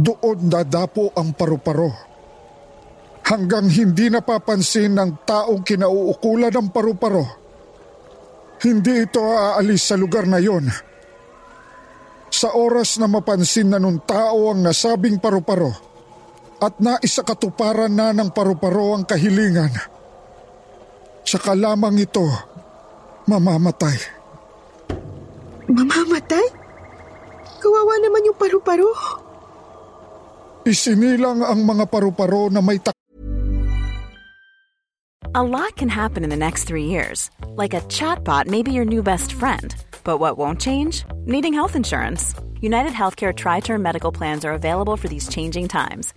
doon 0.00 0.48
dadapo 0.48 1.12
ang 1.12 1.36
paru-paro. 1.36 1.92
Hanggang 3.28 3.68
hindi 3.68 4.08
napapansin 4.08 4.96
ng 4.96 5.28
taong 5.28 5.60
kinauukulan 5.68 6.48
ng 6.48 6.72
paru-paro, 6.72 7.28
hindi 8.64 9.04
ito 9.04 9.20
aalis 9.20 9.92
sa 9.92 10.00
lugar 10.00 10.24
na 10.24 10.40
yon. 10.40 10.64
Sa 12.32 12.56
oras 12.56 12.96
na 12.96 13.04
mapansin 13.04 13.68
na 13.68 13.76
nung 13.76 14.00
tao 14.00 14.48
ang 14.48 14.64
nasabing 14.64 15.20
paru-paro 15.20 15.76
at 16.56 16.80
naisakatuparan 16.80 17.92
na 17.92 18.16
ng 18.16 18.32
paru-paro 18.32 18.96
ang 18.96 19.04
kahilingan, 19.04 19.76
saka 21.20 21.52
lamang 21.52 22.00
ito 22.00 22.24
mamamatay. 23.28 24.17
Mamamatay? 25.68 26.46
Kawawa 27.60 27.94
naman 28.00 28.24
yung 28.24 28.38
paru-paro. 28.40 28.88
Isinilang 30.64 31.44
ang 31.44 31.64
mga 31.64 31.84
paru-paro 31.88 32.48
na 32.48 32.64
may 32.64 32.80
A 35.36 35.44
lot 35.44 35.76
can 35.76 35.92
happen 35.92 36.24
in 36.24 36.30
the 36.30 36.40
next 36.40 36.64
three 36.64 36.88
years. 36.88 37.30
Like 37.54 37.74
a 37.76 37.84
chatbot 37.92 38.48
may 38.48 38.62
be 38.64 38.72
your 38.72 38.88
new 38.88 39.04
best 39.04 39.32
friend. 39.32 39.76
But 40.02 40.18
what 40.18 40.38
won't 40.38 40.58
change? 40.58 41.04
Needing 41.26 41.52
health 41.52 41.76
insurance. 41.76 42.34
United 42.60 42.92
Healthcare 42.92 43.36
Tri 43.36 43.60
Term 43.60 43.82
Medical 43.82 44.10
Plans 44.10 44.44
are 44.44 44.56
available 44.56 44.96
for 44.96 45.06
these 45.06 45.28
changing 45.28 45.68
times. 45.68 46.16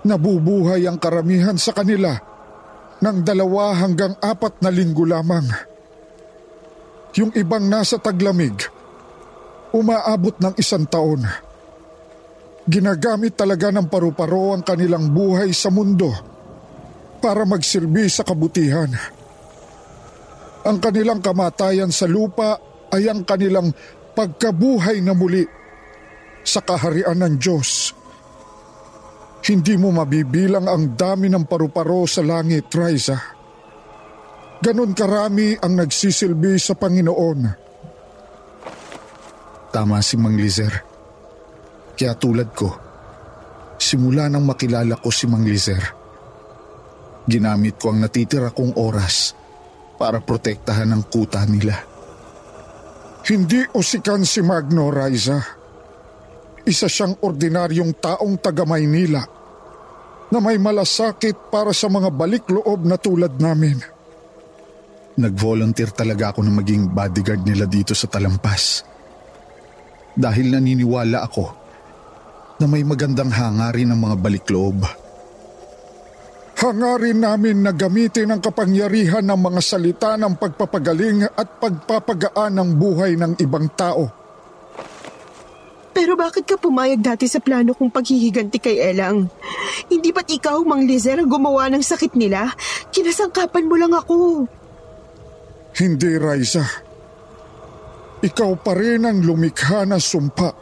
Nabubuhay 0.00 0.88
ang 0.88 0.96
karamihan 0.96 1.56
sa 1.60 1.76
kanila 1.76 2.16
ng 3.00 3.18
dalawa 3.20 3.76
hanggang 3.76 4.16
apat 4.16 4.60
na 4.64 4.72
linggo 4.72 5.04
lamang. 5.04 5.44
Yung 7.16 7.32
ibang 7.36 7.68
nasa 7.68 8.00
taglamig, 8.00 8.56
umaabot 9.76 10.36
ng 10.40 10.54
isang 10.56 10.88
taon. 10.88 11.24
Ginagamit 12.70 13.34
talaga 13.34 13.68
ng 13.74 13.88
paru-paro 13.90 14.56
ang 14.56 14.62
kanilang 14.62 15.10
buhay 15.10 15.50
sa 15.50 15.68
mundo 15.68 16.12
para 17.20 17.44
magsilbi 17.44 18.06
sa 18.08 18.24
kabutihan. 18.24 18.88
Ang 20.64 20.76
kanilang 20.80 21.24
kamatayan 21.24 21.92
sa 21.92 22.04
lupa 22.04 22.56
ay 22.92 23.08
ang 23.08 23.24
kanilang 23.24 23.72
pagkabuhay 24.12 25.00
na 25.00 25.16
muli 25.16 25.44
sa 26.44 26.60
kaharian 26.64 27.16
ng 27.16 27.34
Diyos. 27.40 27.99
Hindi 29.40 29.74
mo 29.80 29.88
mabibilang 29.88 30.68
ang 30.68 30.92
dami 30.92 31.32
ng 31.32 31.48
paru-paro 31.48 32.04
sa 32.04 32.20
langit, 32.20 32.68
Riza. 32.68 33.16
Ganon 34.60 34.92
karami 34.92 35.56
ang 35.56 35.72
nagsisilbi 35.80 36.60
sa 36.60 36.76
Panginoon. 36.76 37.40
Tama 39.72 40.04
si 40.04 40.20
Mang 40.20 40.36
Lizer. 40.36 40.74
Kaya 41.96 42.12
tulad 42.20 42.52
ko, 42.52 42.68
simula 43.80 44.28
nang 44.28 44.44
makilala 44.44 45.00
ko 45.00 45.08
si 45.08 45.24
Mang 45.24 45.48
Lizer, 45.48 45.80
ginamit 47.24 47.80
ko 47.80 47.96
ang 47.96 48.04
natitira 48.04 48.52
kong 48.52 48.76
oras 48.76 49.32
para 49.96 50.20
protektahan 50.20 50.92
ang 50.92 51.08
kuta 51.08 51.40
nila. 51.48 51.76
Hindi 53.24 53.64
usikan 53.76 54.24
si 54.28 54.44
Magno, 54.44 54.92
Riza. 54.92 55.59
Isa 56.70 56.86
siyang 56.86 57.18
ordinaryong 57.18 57.98
taong 57.98 58.38
taga 58.38 58.62
Maynila 58.62 59.26
na 60.30 60.38
may 60.38 60.54
malasakit 60.54 61.50
para 61.50 61.74
sa 61.74 61.90
mga 61.90 62.14
balik 62.14 62.46
loob 62.46 62.86
na 62.86 62.94
tulad 62.94 63.34
namin. 63.42 63.82
Nag-volunteer 65.18 65.90
talaga 65.90 66.30
ako 66.30 66.46
na 66.46 66.54
maging 66.54 66.94
bodyguard 66.94 67.42
nila 67.42 67.66
dito 67.66 67.90
sa 67.90 68.06
Talampas. 68.06 68.86
Dahil 70.14 70.54
naniniwala 70.54 71.26
ako 71.26 71.44
na 72.62 72.70
may 72.70 72.86
magandang 72.86 73.34
hangarin 73.34 73.90
ng 73.90 73.98
mga 73.98 74.16
balik 74.22 74.46
loob. 74.46 74.86
Hangarin 76.54 77.18
namin 77.18 77.66
na 77.66 77.74
gamitin 77.74 78.30
ang 78.30 78.38
kapangyarihan 78.38 79.26
ng 79.26 79.40
mga 79.42 79.60
salita 79.64 80.14
ng 80.14 80.38
pagpapagaling 80.38 81.26
at 81.34 81.58
pagpapagaan 81.58 82.54
ng 82.54 82.70
buhay 82.78 83.18
ng 83.18 83.42
ibang 83.42 83.66
tao 83.74 84.19
Pero 85.90 86.14
bakit 86.14 86.46
ka 86.46 86.54
pumayag 86.54 87.02
dati 87.02 87.26
sa 87.26 87.42
plano 87.42 87.74
kong 87.74 87.90
paghihiganti 87.90 88.62
kay 88.62 88.78
Elang? 88.78 89.26
Hindi 89.90 90.14
ba't 90.14 90.30
ikaw, 90.30 90.62
Mang 90.62 90.86
Lizer, 90.86 91.18
ang 91.18 91.26
gumawa 91.26 91.66
ng 91.70 91.82
sakit 91.82 92.14
nila? 92.14 92.54
Kinasangkapan 92.94 93.66
mo 93.66 93.74
lang 93.74 93.90
ako. 93.90 94.46
Hindi, 95.74 96.10
Raisa. 96.14 96.62
Ikaw 98.20 98.52
pa 98.60 98.76
rin 98.76 99.08
ang 99.08 99.18
lumikha 99.24 99.88
na 99.88 99.96
sumpa. 99.96 100.52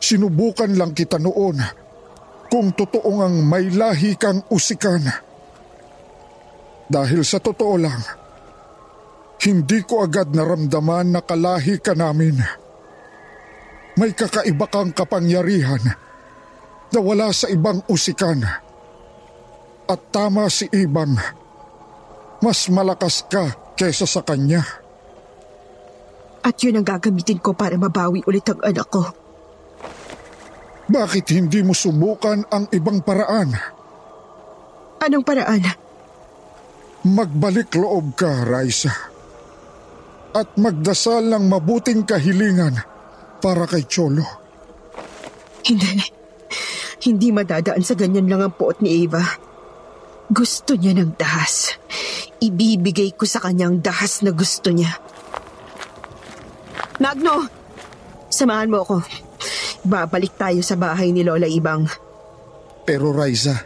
Sinubukan 0.00 0.70
lang 0.76 0.92
kita 0.92 1.18
noon 1.20 1.56
kung 2.50 2.74
totoong 2.74 3.20
ang 3.24 3.36
may 3.46 3.70
lahi 3.70 4.18
kang 4.18 4.42
usikan. 4.50 5.00
Dahil 6.90 7.22
sa 7.22 7.38
totoo 7.38 7.74
lang, 7.78 8.02
hindi 9.46 9.78
ko 9.86 10.04
agad 10.04 10.34
naramdaman 10.34 11.14
na 11.14 11.20
kalahi 11.22 11.78
ka 11.78 11.94
namin. 11.94 12.59
May 14.00 14.16
kakaiba 14.16 14.64
kang 14.72 14.96
kapangyarihan 14.96 15.84
na 16.88 16.98
wala 17.04 17.28
sa 17.36 17.52
ibang 17.52 17.84
usikan. 17.84 18.40
At 19.84 20.00
tama 20.08 20.48
si 20.48 20.64
Ibang, 20.72 21.20
mas 22.40 22.64
malakas 22.72 23.28
ka 23.28 23.76
kesa 23.76 24.08
sa 24.08 24.24
kanya. 24.24 24.64
At 26.40 26.56
yun 26.64 26.80
ang 26.80 26.86
gagamitin 26.88 27.44
ko 27.44 27.52
para 27.52 27.76
mabawi 27.76 28.24
ulit 28.24 28.48
ang 28.48 28.64
anak 28.64 28.88
ko. 28.88 29.04
Bakit 30.88 31.36
hindi 31.36 31.60
mo 31.60 31.76
subukan 31.76 32.48
ang 32.48 32.72
ibang 32.72 33.04
paraan? 33.04 33.52
Anong 35.04 35.24
paraan? 35.28 35.60
Magbalik 37.04 37.76
loob 37.76 38.16
ka, 38.16 38.48
Raisa. 38.48 38.96
At 40.32 40.56
magdasal 40.56 41.28
ng 41.28 41.44
mabuting 41.52 42.08
kahilingan 42.08 42.89
para 43.40 43.64
kay 43.64 43.88
Cholo. 43.88 44.22
Hindi. 45.64 46.04
Hindi 47.00 47.28
madadaan 47.32 47.80
sa 47.80 47.96
ganyan 47.96 48.28
lang 48.28 48.44
ang 48.44 48.54
puot 48.54 48.84
ni 48.84 49.08
Eva. 49.08 49.24
Gusto 50.30 50.76
niya 50.76 50.94
ng 50.94 51.16
dahas. 51.16 51.74
Ibibigay 52.38 53.16
ko 53.16 53.24
sa 53.24 53.40
kanya 53.40 53.72
ang 53.72 53.80
dahas 53.80 54.20
na 54.20 54.30
gusto 54.30 54.68
niya. 54.70 54.94
Magno! 57.00 57.48
Samahan 58.30 58.70
mo 58.70 58.84
ako. 58.84 59.02
Babalik 59.88 60.36
tayo 60.36 60.60
sa 60.60 60.76
bahay 60.76 61.10
ni 61.10 61.24
Lola 61.24 61.48
Ibang. 61.48 61.88
Pero 62.84 63.10
Raisa, 63.16 63.56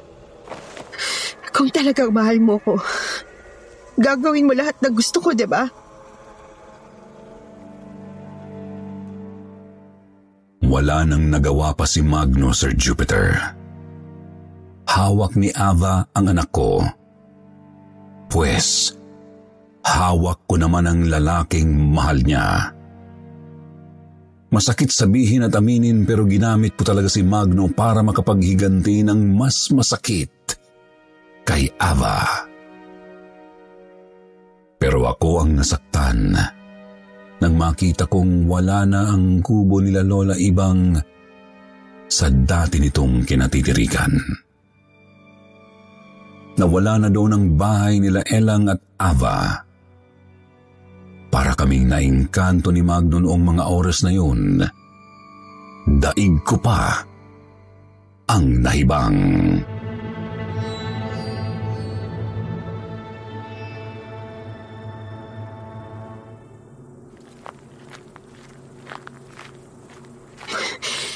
Kung 1.54 1.70
talagang 1.70 2.10
mahal 2.10 2.42
mo 2.42 2.58
ko, 2.58 2.74
gagawin 3.94 4.46
mo 4.46 4.58
lahat 4.58 4.74
na 4.82 4.90
gusto 4.90 5.22
ko, 5.22 5.38
di 5.38 5.46
ba? 5.46 5.70
Wala 10.74 11.06
nang 11.06 11.30
nagawa 11.30 11.70
pa 11.70 11.86
si 11.86 12.02
Magno, 12.02 12.50
Sir 12.50 12.74
Jupiter. 12.74 13.38
Hawak 14.90 15.38
ni 15.38 15.54
Ava 15.54 16.02
ang 16.10 16.26
anak 16.34 16.50
ko. 16.50 16.82
Pwes, 18.26 18.90
hawak 19.86 20.42
ko 20.50 20.58
naman 20.58 20.90
ang 20.90 21.06
lalaking 21.06 21.70
mahal 21.94 22.18
niya. 22.18 22.74
Masakit 24.50 24.90
sabihin 24.90 25.46
at 25.46 25.54
aminin 25.54 26.02
pero 26.02 26.26
ginamit 26.26 26.74
ko 26.74 26.82
talaga 26.82 27.06
si 27.06 27.22
Magno 27.22 27.70
para 27.70 28.02
makapaghiganti 28.02 29.06
ng 29.06 29.30
mas 29.30 29.70
masakit 29.70 30.58
kay 31.46 31.70
Ava. 31.78 32.50
Pero 34.82 35.06
ako 35.06 35.46
ang 35.46 35.54
nasaktan 35.54 36.34
nang 37.44 37.60
makita 37.60 38.08
kong 38.08 38.48
wala 38.48 38.88
na 38.88 39.12
ang 39.12 39.44
kubo 39.44 39.84
nila 39.84 40.00
Lola 40.00 40.32
Ibang 40.32 40.96
sa 42.08 42.32
dati 42.32 42.80
nitong 42.80 43.20
kinatitirikan. 43.28 44.12
Nawala 46.56 47.04
na 47.04 47.08
doon 47.12 47.36
ang 47.36 47.46
bahay 47.52 48.00
nila 48.00 48.24
Elang 48.24 48.72
at 48.72 48.80
Ava. 48.96 49.60
Para 51.28 51.52
kaming 51.52 51.90
naingkanto 51.90 52.72
ni 52.72 52.80
Magno 52.80 53.20
noong 53.20 53.42
mga 53.44 53.64
oras 53.68 54.06
na 54.06 54.14
yun, 54.14 54.64
daig 56.00 56.34
ko 56.46 56.56
pa 56.56 57.04
ang 58.30 58.44
nahibang. 58.64 59.18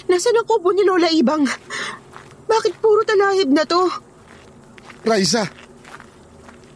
Nasaan 0.09 0.41
ang 0.41 0.49
kubo 0.49 0.73
ni 0.73 0.83
Lola 0.89 1.13
Ibang? 1.13 1.45
Bakit 2.49 2.75
puro 2.81 3.05
talahib 3.05 3.53
na 3.53 3.69
to? 3.69 3.93
Raisa, 5.05 5.45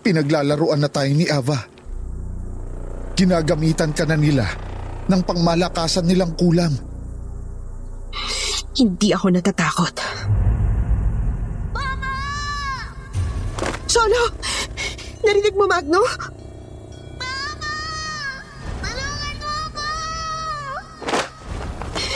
pinaglalaruan 0.05 0.77
na 0.77 0.93
tayo 0.93 1.09
ni 1.17 1.25
Ava. 1.25 1.57
Ginagamitan 3.17 3.97
ka 3.97 4.05
na 4.05 4.21
nila 4.21 4.45
ng 5.09 5.23
pangmalakasan 5.25 6.05
nilang 6.05 6.37
kulam. 6.37 6.77
Hindi 8.77 9.17
ako 9.17 9.27
natatakot. 9.33 9.97
Solo! 13.89 14.23
Narinig 15.21 15.57
mo, 15.57 15.69
Magno? 15.69 16.01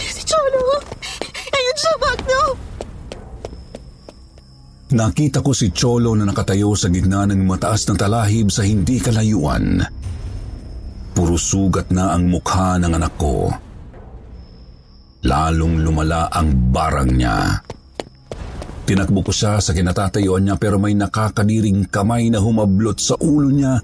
Si 0.09 0.24
Cholo! 0.24 0.64
Ayun 0.64 0.86
siya, 1.87 1.94
Magno! 2.03 2.42
Nakita 4.87 5.42
ko 5.42 5.51
si 5.51 5.75
Cholo 5.75 6.14
na 6.14 6.25
nakatayo 6.27 6.75
sa 6.79 6.87
gitna 6.90 7.27
ng 7.27 7.42
mataas 7.42 7.90
na 7.90 7.94
talahib 7.99 8.55
sa 8.55 8.62
hindi 8.62 9.03
kalayuan. 9.03 9.83
Puro 11.11 11.35
sugat 11.35 11.90
na 11.90 12.14
ang 12.14 12.31
mukha 12.31 12.79
ng 12.79 12.92
anak 12.94 13.14
ko. 13.18 13.51
Lalong 15.27 15.83
lumala 15.83 16.31
ang 16.31 16.70
barang 16.70 17.12
niya. 17.18 17.38
Tinakbo 18.87 19.27
ko 19.27 19.33
siya 19.35 19.59
sa 19.59 19.75
kinatatayuan 19.75 20.46
niya 20.46 20.55
pero 20.55 20.79
may 20.79 20.94
nakakadiring 20.94 21.90
kamay 21.90 22.31
na 22.31 22.38
humablot 22.38 23.03
sa 23.03 23.18
ulo 23.18 23.51
niya 23.51 23.83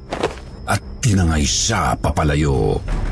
at 0.70 0.80
tinangay 1.02 1.42
siya 1.42 1.98
papalayo. 1.98 2.78
Cholo! 2.78 3.11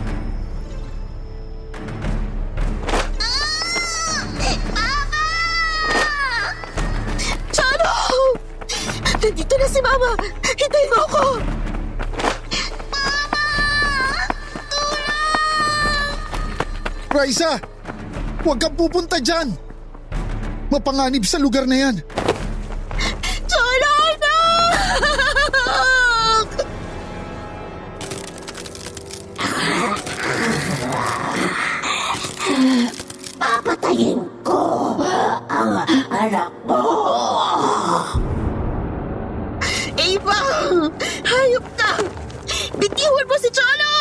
Mama! 9.91 10.15
Hintayin 10.55 10.91
mo 10.95 10.99
ako! 11.03 11.25
Raisa, 17.11 17.59
huwag 18.47 18.63
kang 18.63 18.79
pupunta 18.79 19.19
dyan. 19.19 19.51
Mapanganib 20.71 21.27
sa 21.27 21.43
lugar 21.43 21.67
na 21.67 21.91
yan. 21.91 21.99
Anak! 23.51 24.23
Papatayin 33.43 34.23
ko 34.47 34.95
ang 35.51 35.83
anak 36.15 36.55
mo. 36.63 36.79
Ava! 40.31 40.87
Hayop 41.27 41.67
ka! 41.75 41.93
Bitiwan 42.79 43.27
mo 43.27 43.37
si 43.43 43.51
Cholo! 43.51 43.95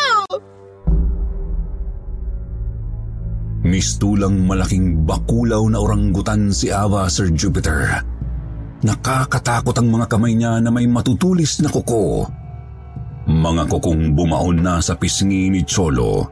Mistulang 3.66 4.46
malaking 4.46 5.04
bakulaw 5.06 5.62
na 5.70 5.78
orangutan 5.78 6.50
si 6.50 6.72
Ava, 6.72 7.06
Sir 7.06 7.30
Jupiter. 7.34 8.02
Nakakatakot 8.80 9.76
ang 9.76 9.88
mga 9.92 10.06
kamay 10.08 10.32
niya 10.32 10.56
na 10.58 10.72
may 10.72 10.88
matutulis 10.88 11.60
na 11.60 11.68
kuko. 11.68 12.24
Mga 13.28 13.68
kukong 13.68 14.16
bumaon 14.16 14.64
na 14.64 14.80
sa 14.80 14.96
pisngi 14.96 15.52
ni 15.52 15.60
Cholo. 15.68 16.24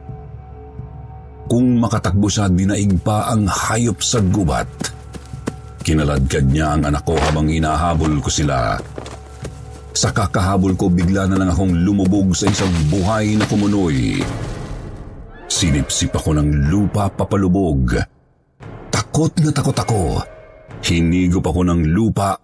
Kung 1.49 1.77
makatakbo 1.77 2.29
siya, 2.29 2.49
dinaig 2.49 2.97
pa 3.01 3.29
ang 3.29 3.45
hayop 3.45 4.01
sa 4.01 4.19
gubat. 4.21 4.69
Kinaladkad 5.85 6.45
niya 6.49 6.77
ang 6.77 6.85
anak 6.85 7.05
ko 7.05 7.17
habang 7.17 7.49
hinahabol 7.49 8.21
ko 8.21 8.29
sila. 8.29 8.77
Sa 9.99 10.15
kakahabol 10.15 10.79
ko, 10.79 10.87
bigla 10.87 11.27
na 11.27 11.35
lang 11.35 11.51
akong 11.51 11.75
lumubog 11.83 12.31
sa 12.31 12.47
isang 12.47 12.71
buhay 12.87 13.35
na 13.35 13.43
kumunoy. 13.43 14.23
Sinipsip 15.51 16.15
ako 16.15 16.39
ng 16.39 16.71
lupa 16.71 17.11
papalubog. 17.11 17.99
Takot 18.87 19.35
na 19.43 19.51
takot 19.51 19.75
ako. 19.75 20.23
Hinigop 20.79 21.43
ako 21.43 21.67
ng 21.67 21.91
lupa 21.91 22.39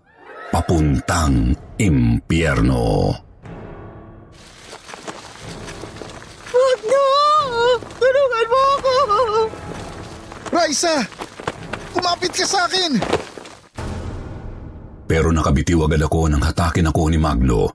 papuntang 0.52 1.56
impyerno. 1.80 3.16
Magno! 6.52 7.08
Tulungan 7.96 8.46
mo 8.52 8.60
ako! 8.76 8.94
Raisa! 10.52 11.08
Kumapit 11.96 12.36
ka 12.36 12.44
sa 12.44 12.68
akin! 12.68 13.00
Pero 15.06 15.30
nakabitiw 15.30 15.86
agad 15.86 16.02
ako 16.02 16.34
nang 16.34 16.42
hatakin 16.42 16.90
ako 16.90 17.14
ni 17.14 17.22
Magno. 17.22 17.70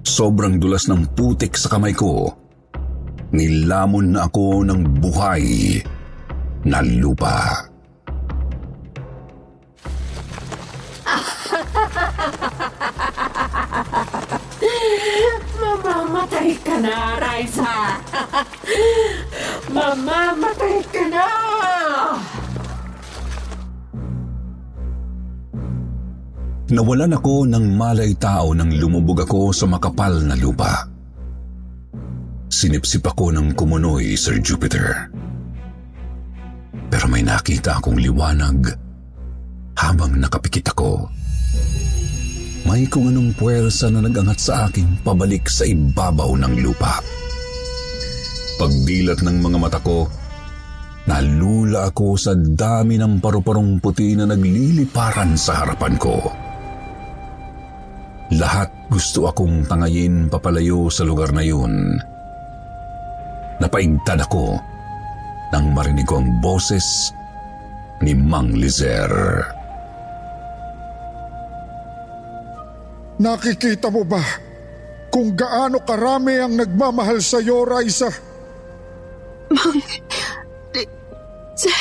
Sobrang 0.00 0.56
dulas 0.56 0.88
ng 0.88 1.12
putik 1.12 1.52
sa 1.52 1.68
kamay 1.68 1.92
ko. 1.92 2.32
Nilamon 3.36 4.16
na 4.16 4.24
ako 4.26 4.64
ng 4.64 5.04
buhay 5.04 5.76
na 6.64 6.80
lupa. 6.80 7.68
Mamamatay 15.60 16.56
ka 16.64 16.80
na, 16.80 17.20
Raisa! 17.20 18.00
Mamamatay 19.76 20.80
ka 20.88 21.04
na! 21.12 21.28
Nawalan 26.70 27.18
ako 27.18 27.50
ng 27.50 27.74
malay 27.74 28.14
tao 28.14 28.54
nang 28.54 28.70
lumubog 28.70 29.26
ako 29.26 29.50
sa 29.50 29.66
makapal 29.66 30.22
na 30.22 30.38
lupa. 30.38 30.86
Sinipsip 32.46 33.02
ako 33.10 33.34
ng 33.34 33.58
kumunoy, 33.58 34.14
Sir 34.14 34.38
Jupiter. 34.38 35.10
Pero 36.86 37.10
may 37.10 37.26
nakita 37.26 37.82
akong 37.82 37.98
liwanag 37.98 38.70
habang 39.74 40.14
nakapikit 40.14 40.70
ako. 40.70 41.10
May 42.70 42.86
kung 42.86 43.10
anong 43.10 43.34
puwersa 43.34 43.90
na 43.90 44.06
nagangat 44.06 44.38
sa 44.38 44.70
akin 44.70 45.02
pabalik 45.02 45.50
sa 45.50 45.66
ibabaw 45.66 46.38
ng 46.38 46.54
lupa. 46.62 47.02
Pagdilat 48.62 49.26
ng 49.26 49.42
mga 49.42 49.58
mata 49.58 49.82
ko, 49.82 50.06
nalula 51.10 51.90
ako 51.90 52.14
sa 52.14 52.38
dami 52.38 52.94
ng 52.94 53.18
paru-parong 53.18 53.82
puti 53.82 54.14
na 54.14 54.30
nagliliparan 54.30 55.34
sa 55.34 55.66
harapan 55.66 55.98
ko. 55.98 56.39
Lahat 58.30 58.70
gusto 58.86 59.26
akong 59.26 59.66
tangayin 59.66 60.30
papalayo 60.30 60.86
sa 60.86 61.02
lugar 61.02 61.34
na 61.34 61.42
yun. 61.42 61.98
Napaigtad 63.58 64.22
ako 64.22 64.54
nang 65.50 65.74
marinig 65.74 66.06
ko 66.06 66.22
ang 66.22 66.38
boses 66.38 67.10
ni 68.06 68.14
Mang 68.14 68.54
Lizer. 68.54 69.10
Nakikita 73.18 73.90
mo 73.90 74.06
ba 74.06 74.22
kung 75.10 75.34
gaano 75.34 75.82
karami 75.82 76.38
ang 76.38 76.54
nagmamahal 76.54 77.18
sa 77.18 77.42
iyo, 77.42 77.66
Raisa? 77.66 78.08
Mang... 79.50 79.82
Sir... 81.58 81.74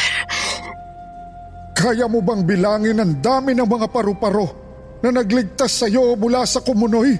Kaya 1.79 2.11
mo 2.11 2.19
bang 2.19 2.43
bilangin 2.43 2.99
ang 2.99 3.23
dami 3.23 3.55
ng 3.55 3.63
mga 3.63 3.87
paru-paro 3.87 4.68
na 4.99 5.09
nagligtas 5.15 5.83
sa 5.83 5.85
iyo 5.87 6.15
mula 6.19 6.43
sa 6.43 6.59
kumunoy? 6.59 7.15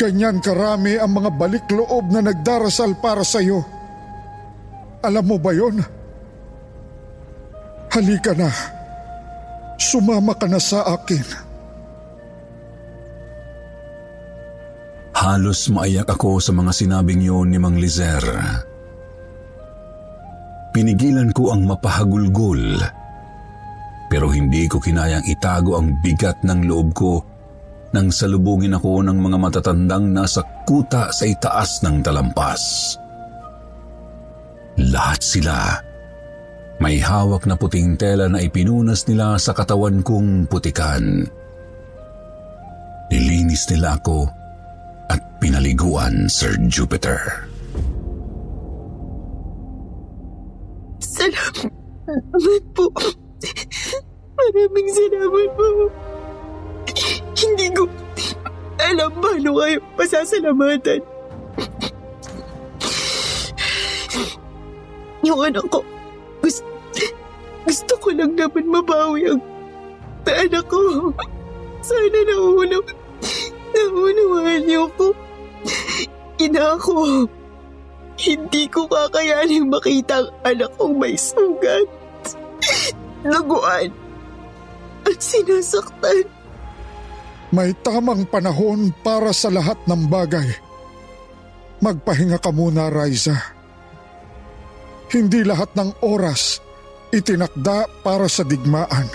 Ganyan 0.00 0.40
karami 0.40 0.96
ang 0.96 1.12
mga 1.12 1.30
balik 1.36 1.66
loob 1.68 2.08
na 2.08 2.24
nagdarasal 2.24 2.96
para 3.00 3.20
sa 3.20 3.44
iyo. 3.44 3.60
Alam 5.04 5.24
mo 5.32 5.36
ba 5.36 5.52
yon? 5.52 5.80
Halika 7.92 8.32
na. 8.32 8.48
Sumama 9.80 10.36
ka 10.36 10.48
na 10.48 10.60
sa 10.60 10.84
akin. 10.88 11.24
Halos 15.20 15.68
maiyak 15.68 16.08
ako 16.08 16.40
sa 16.40 16.52
mga 16.56 16.72
sinabing 16.72 17.20
yun 17.20 17.52
ni 17.52 17.60
Mang 17.60 17.76
Lizer. 17.76 18.24
Pinigilan 20.72 21.28
ko 21.36 21.52
ang 21.52 21.68
mapahagulgol. 21.68 22.80
Pero 24.20 24.36
hindi 24.36 24.68
ko 24.68 24.76
kinayang 24.76 25.24
itago 25.32 25.80
ang 25.80 25.96
bigat 26.04 26.44
ng 26.44 26.68
loob 26.68 26.92
ko 26.92 27.24
nang 27.96 28.12
salubungin 28.12 28.76
ako 28.76 29.00
ng 29.00 29.16
mga 29.16 29.40
matatandang 29.40 30.12
nasa 30.12 30.44
kuta 30.68 31.08
sa 31.08 31.24
itaas 31.24 31.80
ng 31.80 32.04
talampas. 32.04 32.60
Lahat 34.76 35.24
sila 35.24 35.72
may 36.84 37.00
hawak 37.00 37.48
na 37.48 37.56
puting 37.56 37.96
tela 37.96 38.28
na 38.28 38.44
ipinunas 38.44 39.08
nila 39.08 39.40
sa 39.40 39.56
katawan 39.56 40.04
kong 40.04 40.44
putikan. 40.52 41.24
Nilinis 43.08 43.72
nila 43.72 43.96
ako 43.96 44.28
pinaliguan, 45.40 46.28
Sir 46.28 46.60
Jupiter. 46.68 47.48
Salamat 51.00 52.64
po. 52.76 52.92
Maraming 54.40 54.88
salamat 54.88 55.48
po. 55.52 55.68
Hindi 57.36 57.66
ko 57.76 57.84
alam 58.80 59.12
paano 59.20 59.50
kayo 59.60 59.78
pasasalamatan. 60.00 61.00
Yung 65.20 65.40
anak 65.44 65.68
ko, 65.68 65.84
gusto, 66.40 66.64
gusto 67.68 67.92
ko 68.00 68.08
lang 68.16 68.32
naman 68.32 68.64
mabawi 68.64 69.36
ang 69.36 69.44
anak 70.24 70.64
ko. 70.72 71.12
Sana 71.84 72.18
naunang, 72.24 72.88
naunawaan 73.76 74.64
niyo 74.64 74.88
ko. 74.96 75.12
Ina 76.40 76.80
ko, 76.80 77.28
hindi 78.16 78.64
ko 78.72 78.88
kakayanin 78.88 79.68
makita 79.68 80.24
ang 80.24 80.32
anak 80.48 80.72
kong 80.80 80.96
may 80.96 81.12
sugat, 81.20 81.84
laguan, 83.20 83.92
at 85.10 85.20
sinasaktan. 85.20 86.26
May 87.50 87.74
tamang 87.82 88.30
panahon 88.30 88.94
para 89.02 89.34
sa 89.34 89.50
lahat 89.50 89.76
ng 89.90 90.06
bagay. 90.06 90.46
Magpahinga 91.82 92.38
ka 92.38 92.54
muna, 92.54 92.86
Raisa. 92.86 93.34
Hindi 95.10 95.42
lahat 95.42 95.74
ng 95.74 96.06
oras 96.06 96.62
itinakda 97.10 97.90
para 98.06 98.30
sa 98.30 98.46
digmaan. 98.46 99.10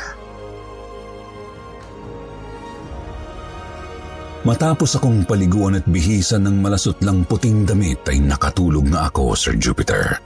Matapos 4.45 4.99
akong 4.99 5.25
paliguan 5.25 5.79
at 5.79 5.85
bihisan 5.89 6.45
ng 6.45 6.61
malasot 6.61 7.01
lang 7.01 7.25
puting 7.25 7.65
damit 7.65 8.05
ay 8.05 8.21
nakatulog 8.21 8.85
na 8.85 9.09
ako, 9.09 9.33
Sir 9.33 9.57
Jupiter. 9.57 10.21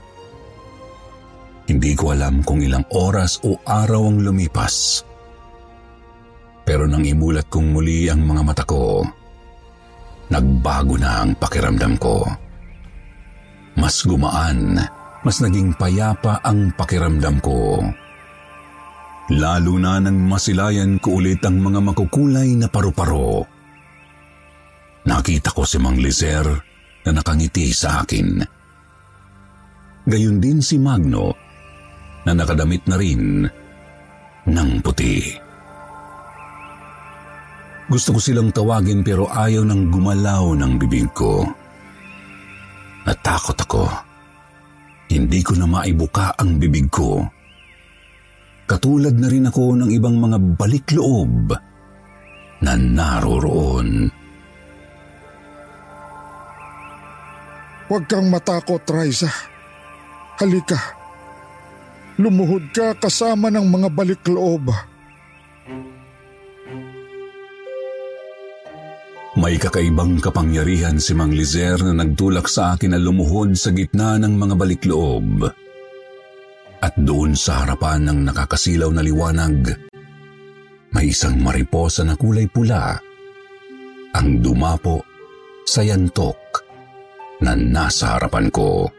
Hindi 1.64 1.96
ko 1.96 2.12
alam 2.12 2.44
kung 2.44 2.60
ilang 2.60 2.84
oras 2.92 3.40
o 3.46 3.56
araw 3.64 4.12
ang 4.12 4.20
lumipas. 4.20 5.06
Pero 6.70 6.86
nang 6.86 7.02
imulat 7.02 7.50
kong 7.50 7.74
muli 7.74 8.06
ang 8.06 8.22
mga 8.22 8.46
mata 8.46 8.62
ko, 8.62 9.02
nagbago 10.30 10.94
na 10.94 11.26
ang 11.26 11.34
pakiramdam 11.34 11.98
ko. 11.98 12.22
Mas 13.74 14.06
gumaan, 14.06 14.78
mas 15.26 15.42
naging 15.42 15.74
payapa 15.74 16.38
ang 16.46 16.70
pakiramdam 16.78 17.42
ko. 17.42 17.82
Lalo 19.34 19.82
na 19.82 19.98
nang 19.98 20.30
masilayan 20.30 21.02
ko 21.02 21.18
ulit 21.18 21.42
ang 21.42 21.58
mga 21.58 21.82
makukulay 21.82 22.54
na 22.54 22.70
paru-paro 22.70 23.58
Nakita 25.10 25.50
ko 25.56 25.64
si 25.64 25.80
Mang 25.80 25.96
Lizer 25.96 26.44
na 27.08 27.10
nakangiti 27.10 27.72
sa 27.72 28.04
akin. 28.04 28.38
Gayun 30.04 30.38
din 30.38 30.60
si 30.60 30.76
Magno 30.76 31.32
na 32.28 32.36
nakadamit 32.36 32.84
na 32.84 32.94
rin 33.00 33.48
ng 34.44 34.70
puti. 34.84 35.49
Gusto 37.90 38.14
ko 38.14 38.18
silang 38.22 38.54
tawagin 38.54 39.02
pero 39.02 39.26
ayaw 39.26 39.66
nang 39.66 39.90
gumalaw 39.90 40.54
ng 40.54 40.78
bibig 40.78 41.10
ko. 41.10 41.42
Natakot 43.02 43.58
ako. 43.66 43.84
Hindi 45.10 45.42
ko 45.42 45.58
na 45.58 45.66
maibuka 45.66 46.38
ang 46.38 46.62
bibig 46.62 46.86
ko. 46.86 47.26
Katulad 48.70 49.18
na 49.18 49.26
rin 49.26 49.50
ako 49.50 49.74
ng 49.74 49.90
ibang 49.90 50.22
mga 50.22 50.38
balik 50.54 50.94
loob 50.94 51.50
na 52.62 52.78
naroroon. 52.78 54.06
Huwag 57.90 58.06
kang 58.06 58.30
matakot, 58.30 58.86
Raisa. 58.86 59.26
Halika. 60.38 60.78
Lumuhod 62.22 62.70
ka 62.70 62.94
kasama 62.94 63.50
ng 63.50 63.66
mga 63.66 63.88
balik 63.90 64.22
loob. 64.30 64.70
May 69.38 69.62
kakaibang 69.62 70.18
kapangyarihan 70.18 70.98
si 70.98 71.14
Mang 71.14 71.30
Lizer 71.30 71.78
na 71.86 72.02
nagtulak 72.02 72.50
sa 72.50 72.74
akin 72.74 72.94
na 72.94 72.98
lumuhod 72.98 73.54
sa 73.54 73.70
gitna 73.70 74.18
ng 74.18 74.34
mga 74.34 74.54
balik 74.58 74.82
loob. 74.90 75.46
At 76.82 76.98
doon 76.98 77.38
sa 77.38 77.62
harapan 77.62 78.10
ng 78.10 78.26
nakakasilaw 78.26 78.90
na 78.90 79.06
liwanag, 79.06 79.70
may 80.90 81.14
isang 81.14 81.38
mariposa 81.38 82.02
na 82.02 82.18
kulay 82.18 82.50
pula 82.50 82.98
ang 84.10 84.42
dumapo 84.42 85.06
sa 85.62 85.86
yantok 85.86 86.66
na 87.46 87.54
nasa 87.54 88.18
harapan 88.18 88.50
ko. 88.50 88.90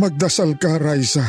Magdasal 0.00 0.56
ka, 0.56 0.80
Raisa. 0.80 1.28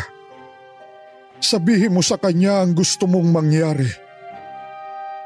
Sabihin 1.44 1.92
mo 1.92 2.00
sa 2.00 2.16
kanya 2.16 2.64
ang 2.64 2.72
gusto 2.72 3.04
mong 3.04 3.28
mangyari. 3.28 4.11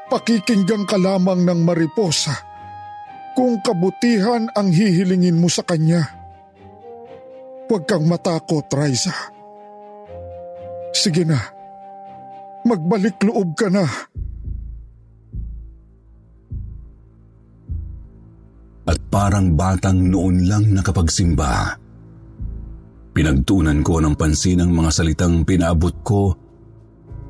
Pakikinggan 0.06 0.86
ka 0.86 0.94
lamang 0.94 1.42
ng 1.42 1.60
mariposa 1.66 2.34
kung 3.34 3.58
kabutihan 3.60 4.46
ang 4.54 4.70
hihilingin 4.70 5.36
mo 5.36 5.50
sa 5.50 5.66
kanya. 5.66 6.06
Huwag 7.66 7.84
kang 7.84 8.06
matakot, 8.06 8.70
Raisa. 8.70 9.12
Sige 10.94 11.26
na, 11.26 11.36
magbalik 12.64 13.18
loob 13.26 13.52
ka 13.58 13.66
na. 13.66 13.84
At 18.86 18.98
parang 19.10 19.58
batang 19.58 20.06
noon 20.06 20.46
lang 20.46 20.70
nakapagsimba, 20.70 21.74
pinagtunan 23.10 23.82
ko 23.82 23.98
ng 23.98 24.14
pansin 24.14 24.62
ang 24.62 24.70
mga 24.70 24.90
salitang 24.94 25.42
pinaabot 25.42 25.94
ko 26.06 26.30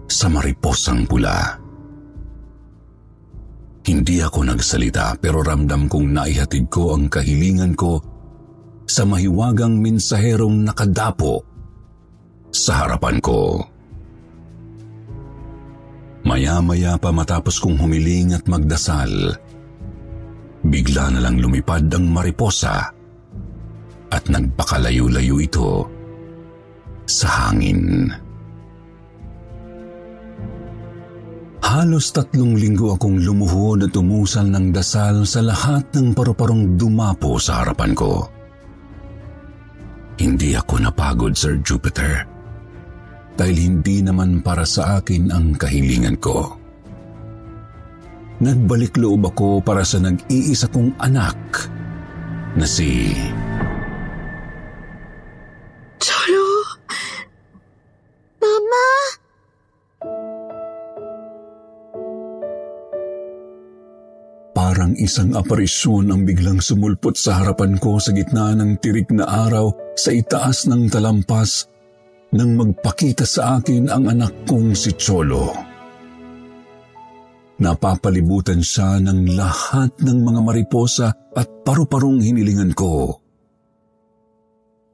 sa 0.05 0.29
mariposang 0.29 1.09
pula. 1.09 1.66
Hindi 3.87 4.19
ako 4.19 4.51
nagsalita 4.51 5.15
pero 5.23 5.47
ramdam 5.47 5.87
kong 5.87 6.11
naihatid 6.11 6.67
ko 6.67 6.99
ang 6.99 7.07
kahilingan 7.07 7.79
ko 7.79 8.03
sa 8.83 9.07
mahiwagang 9.07 9.79
mensaherong 9.79 10.67
nakadapo 10.67 11.47
sa 12.51 12.83
harapan 12.83 13.23
ko. 13.23 13.63
Maya-maya 16.27 16.99
pa 16.99 17.15
matapos 17.15 17.63
kong 17.63 17.79
humiling 17.79 18.35
at 18.35 18.51
magdasal, 18.51 19.39
bigla 20.67 21.15
na 21.15 21.23
lang 21.23 21.39
lumipad 21.39 21.87
ang 21.95 22.11
mariposa 22.11 22.91
at 24.11 24.25
nagpakalayo-layo 24.27 25.39
ito 25.39 25.87
sa 27.07 27.47
hangin. 27.47 28.11
Halos 31.67 32.15
tatlong 32.15 32.55
linggo 32.55 32.95
akong 32.95 33.19
lumuhod 33.19 33.91
at 33.91 33.95
umusal 33.99 34.47
ng 34.47 34.71
dasal 34.71 35.27
sa 35.27 35.43
lahat 35.43 35.83
ng 35.99 36.15
paru-parong 36.15 36.79
dumapo 36.79 37.43
sa 37.43 37.67
harapan 37.67 37.91
ko. 37.91 38.23
Hindi 40.15 40.55
ako 40.55 40.87
napagod, 40.87 41.35
Sir 41.35 41.59
Jupiter. 41.67 42.23
Dahil 43.35 43.57
hindi 43.59 43.99
naman 43.99 44.47
para 44.47 44.63
sa 44.63 45.03
akin 45.03 45.35
ang 45.35 45.59
kahilingan 45.59 46.23
ko. 46.23 46.55
Nagbalik 48.39 48.95
loob 48.95 49.27
ako 49.27 49.59
para 49.59 49.83
sa 49.83 49.99
nag-iisa 49.99 50.71
kong 50.71 50.95
anak 51.03 51.67
na 52.55 52.63
si... 52.63 53.11
Parang 64.77 64.93
isang 65.01 65.33
aparisyon 65.33 66.13
ang 66.13 66.29
biglang 66.29 66.61
sumulpot 66.61 67.17
sa 67.17 67.41
harapan 67.41 67.81
ko 67.81 67.97
sa 67.97 68.13
gitna 68.13 68.53
ng 68.53 68.77
tirik 68.77 69.09
na 69.09 69.25
araw 69.25 69.73
sa 69.97 70.13
itaas 70.13 70.69
ng 70.69 70.93
talampas 70.93 71.65
nang 72.37 72.61
magpakita 72.61 73.25
sa 73.25 73.57
akin 73.57 73.89
ang 73.89 74.05
anak 74.05 74.45
kong 74.45 74.77
si 74.77 74.93
Cholo. 74.93 75.49
Napapalibutan 77.57 78.61
siya 78.61 79.01
ng 79.01 79.33
lahat 79.33 79.97
ng 79.97 80.19
mga 80.21 80.41
mariposa 80.45 81.09
at 81.33 81.49
paru-parong 81.65 82.21
hinilingan 82.21 82.77
ko. 82.77 83.17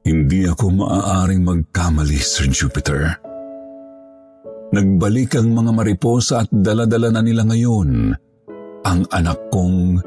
Hindi 0.07 0.47
ako 0.47 0.79
maaaring 0.79 1.43
magkamali, 1.43 2.23
Sir 2.23 2.47
Jupiter. 2.47 3.19
Nagbalik 4.71 5.35
ang 5.35 5.51
mga 5.51 5.75
mariposa 5.75 6.47
at 6.47 6.49
daladala 6.55 7.11
na 7.11 7.19
nila 7.19 7.43
ngayon 7.43 8.15
ang 8.83 9.07
anak 9.15 9.39
kong 9.47 9.99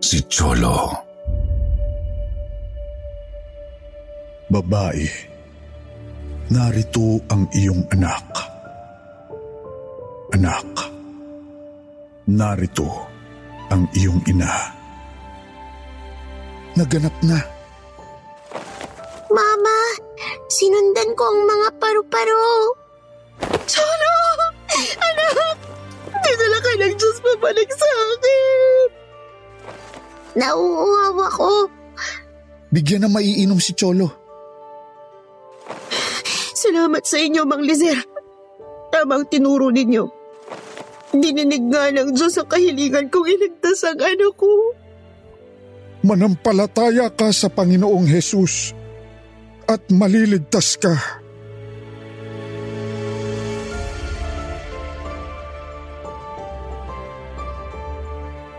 si 0.00 0.24
Cholo. 0.32 0.88
Babae, 4.48 5.08
narito 6.48 7.20
ang 7.28 7.44
iyong 7.52 7.84
anak. 7.92 8.24
Anak, 10.32 10.68
narito 12.28 12.88
ang 13.68 13.84
iyong 13.92 14.20
ina. 14.28 14.72
Naganap 16.74 17.16
na. 17.22 17.38
Mama! 19.30 19.78
Sinundan 20.50 21.14
ko 21.14 21.22
ang 21.28 21.40
mga 21.46 21.68
paru-paro. 21.78 22.44
Cholo! 23.66 24.16
Anak! 24.74 25.43
Dinala 26.24 26.58
ka 26.64 26.72
ng 26.80 26.94
Diyos 26.96 27.18
pabalik 27.20 27.70
sa 27.70 27.88
akin. 28.16 28.88
Nauuhaw 30.34 31.18
ako. 31.30 31.50
Bigyan 32.74 33.06
na 33.06 33.08
maiinom 33.12 33.62
si 33.62 33.70
Cholo. 33.76 34.10
Salamat 36.58 37.04
sa 37.06 37.20
inyo, 37.20 37.46
Mang 37.46 37.62
Lizer. 37.62 38.00
Tamang 38.90 39.28
tinuro 39.30 39.70
ninyo. 39.70 40.04
Dininig 41.14 41.70
nga 41.70 41.94
ng 41.94 42.10
Diyos 42.10 42.34
ang 42.40 42.50
kahilingan 42.50 43.06
kong 43.12 43.28
iligtas 43.30 43.86
ang 43.86 44.00
anak 44.02 44.34
ko. 44.34 44.50
Manampalataya 46.02 47.12
ka 47.14 47.30
sa 47.30 47.46
Panginoong 47.46 48.10
Hesus 48.10 48.74
at 49.70 49.86
maliligtas 49.94 50.76
ka. 50.76 51.23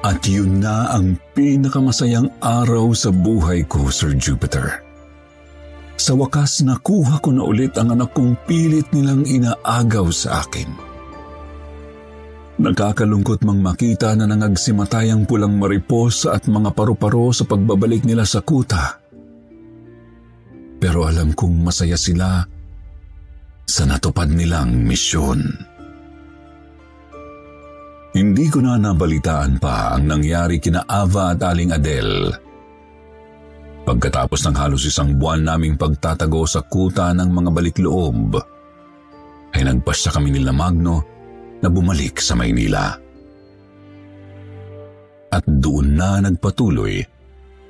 At 0.05 0.21
yun 0.29 0.61
na 0.61 0.93
ang 0.93 1.17
pinakamasayang 1.33 2.29
araw 2.37 2.93
sa 2.93 3.09
buhay 3.09 3.65
ko, 3.65 3.89
Sir 3.89 4.13
Jupiter. 4.13 4.85
Sa 5.97 6.13
wakas 6.13 6.61
nakuha 6.61 7.17
ko 7.25 7.33
na 7.33 7.41
ulit 7.41 7.73
ang 7.81 7.89
anak 7.89 8.13
kong 8.13 8.37
pilit 8.45 8.85
nilang 8.93 9.25
inaagaw 9.25 10.05
sa 10.13 10.45
akin. 10.45 10.69
Nakakalungkot 12.61 13.41
mang 13.49 13.65
makita 13.65 14.13
na 14.13 14.29
nangagsimatay 14.29 15.09
ang 15.09 15.25
pulang 15.25 15.57
mariposa 15.57 16.37
at 16.37 16.45
mga 16.45 16.69
paru-paro 16.77 17.33
sa 17.33 17.49
pagbabalik 17.49 18.05
nila 18.05 18.29
sa 18.29 18.45
kuta. 18.45 19.01
Pero 20.77 21.09
alam 21.09 21.33
kong 21.33 21.65
masaya 21.65 21.97
sila 21.97 22.45
sa 23.65 23.83
natupad 23.89 24.29
nilang 24.29 24.85
misyon. 24.85 25.73
Hindi 28.15 28.47
ko 28.47 28.63
na 28.63 28.80
nabalitaan 28.80 29.60
pa 29.60 29.91
ang 29.91 30.08
nangyari 30.08 30.56
kina 30.63 30.88
Ava 30.88 31.36
at 31.36 31.43
Aling 31.43 31.75
Adele. 31.75 32.32
Pagkatapos 33.84 34.39
ng 34.47 34.56
halos 34.56 34.88
isang 34.88 35.19
buwan 35.19 35.43
naming 35.43 35.75
pagtatago 35.75 36.47
sa 36.47 36.63
kuta 36.63 37.12
ng 37.12 37.28
mga 37.28 37.49
balikloob, 37.51 38.39
ay 39.51 39.67
nagpasya 39.67 40.15
kami 40.15 40.32
nila 40.32 40.56
Magno 40.56 41.04
na 41.60 41.67
bumalik 41.67 42.23
sa 42.23 42.39
Maynila. 42.39 42.95
At 45.36 45.43
doon 45.43 45.99
na 45.99 46.23
nagpatuloy 46.23 47.04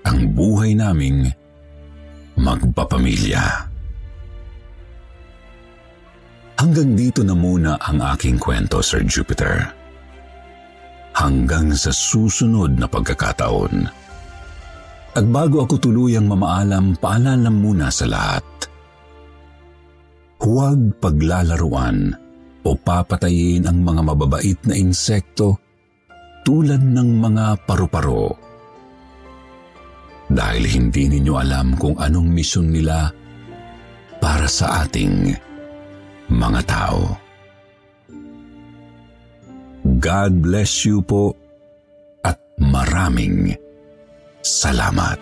ang 0.06 0.30
buhay 0.30 0.78
naming 0.78 1.26
magpapamilya. 2.38 3.74
Hanggang 6.62 6.94
dito 6.94 7.26
na 7.26 7.34
muna 7.34 7.82
ang 7.82 7.98
aking 8.14 8.38
kwento, 8.38 8.86
Sir 8.86 9.02
Jupiter. 9.10 9.85
Hanggang 11.16 11.72
sa 11.72 11.96
susunod 11.96 12.76
na 12.76 12.92
pagkakataon. 12.92 13.88
At 15.16 15.26
bago 15.32 15.64
ako 15.64 15.80
tuluyang 15.80 16.28
mamaalam, 16.28 17.00
paalala 17.00 17.48
muna 17.48 17.88
sa 17.88 18.04
lahat. 18.04 18.44
Huwag 20.44 21.00
paglalaruan 21.00 22.12
o 22.68 22.76
papatayin 22.76 23.64
ang 23.64 23.80
mga 23.80 24.02
mababait 24.12 24.60
na 24.68 24.76
insekto 24.76 25.56
tulad 26.44 26.84
ng 26.84 27.10
mga 27.16 27.64
paru-paro. 27.64 28.36
Dahil 30.28 30.68
hindi 30.68 31.08
ninyo 31.16 31.34
alam 31.40 31.80
kung 31.80 31.96
anong 31.96 32.28
misyon 32.28 32.76
nila 32.76 33.08
para 34.20 34.50
sa 34.52 34.84
ating 34.84 35.32
mga 36.28 36.62
tao. 36.68 37.25
God 39.86 40.42
bless 40.42 40.82
you 40.82 41.06
po 41.06 41.38
at 42.26 42.42
maraming 42.58 43.54
salamat. 44.42 45.22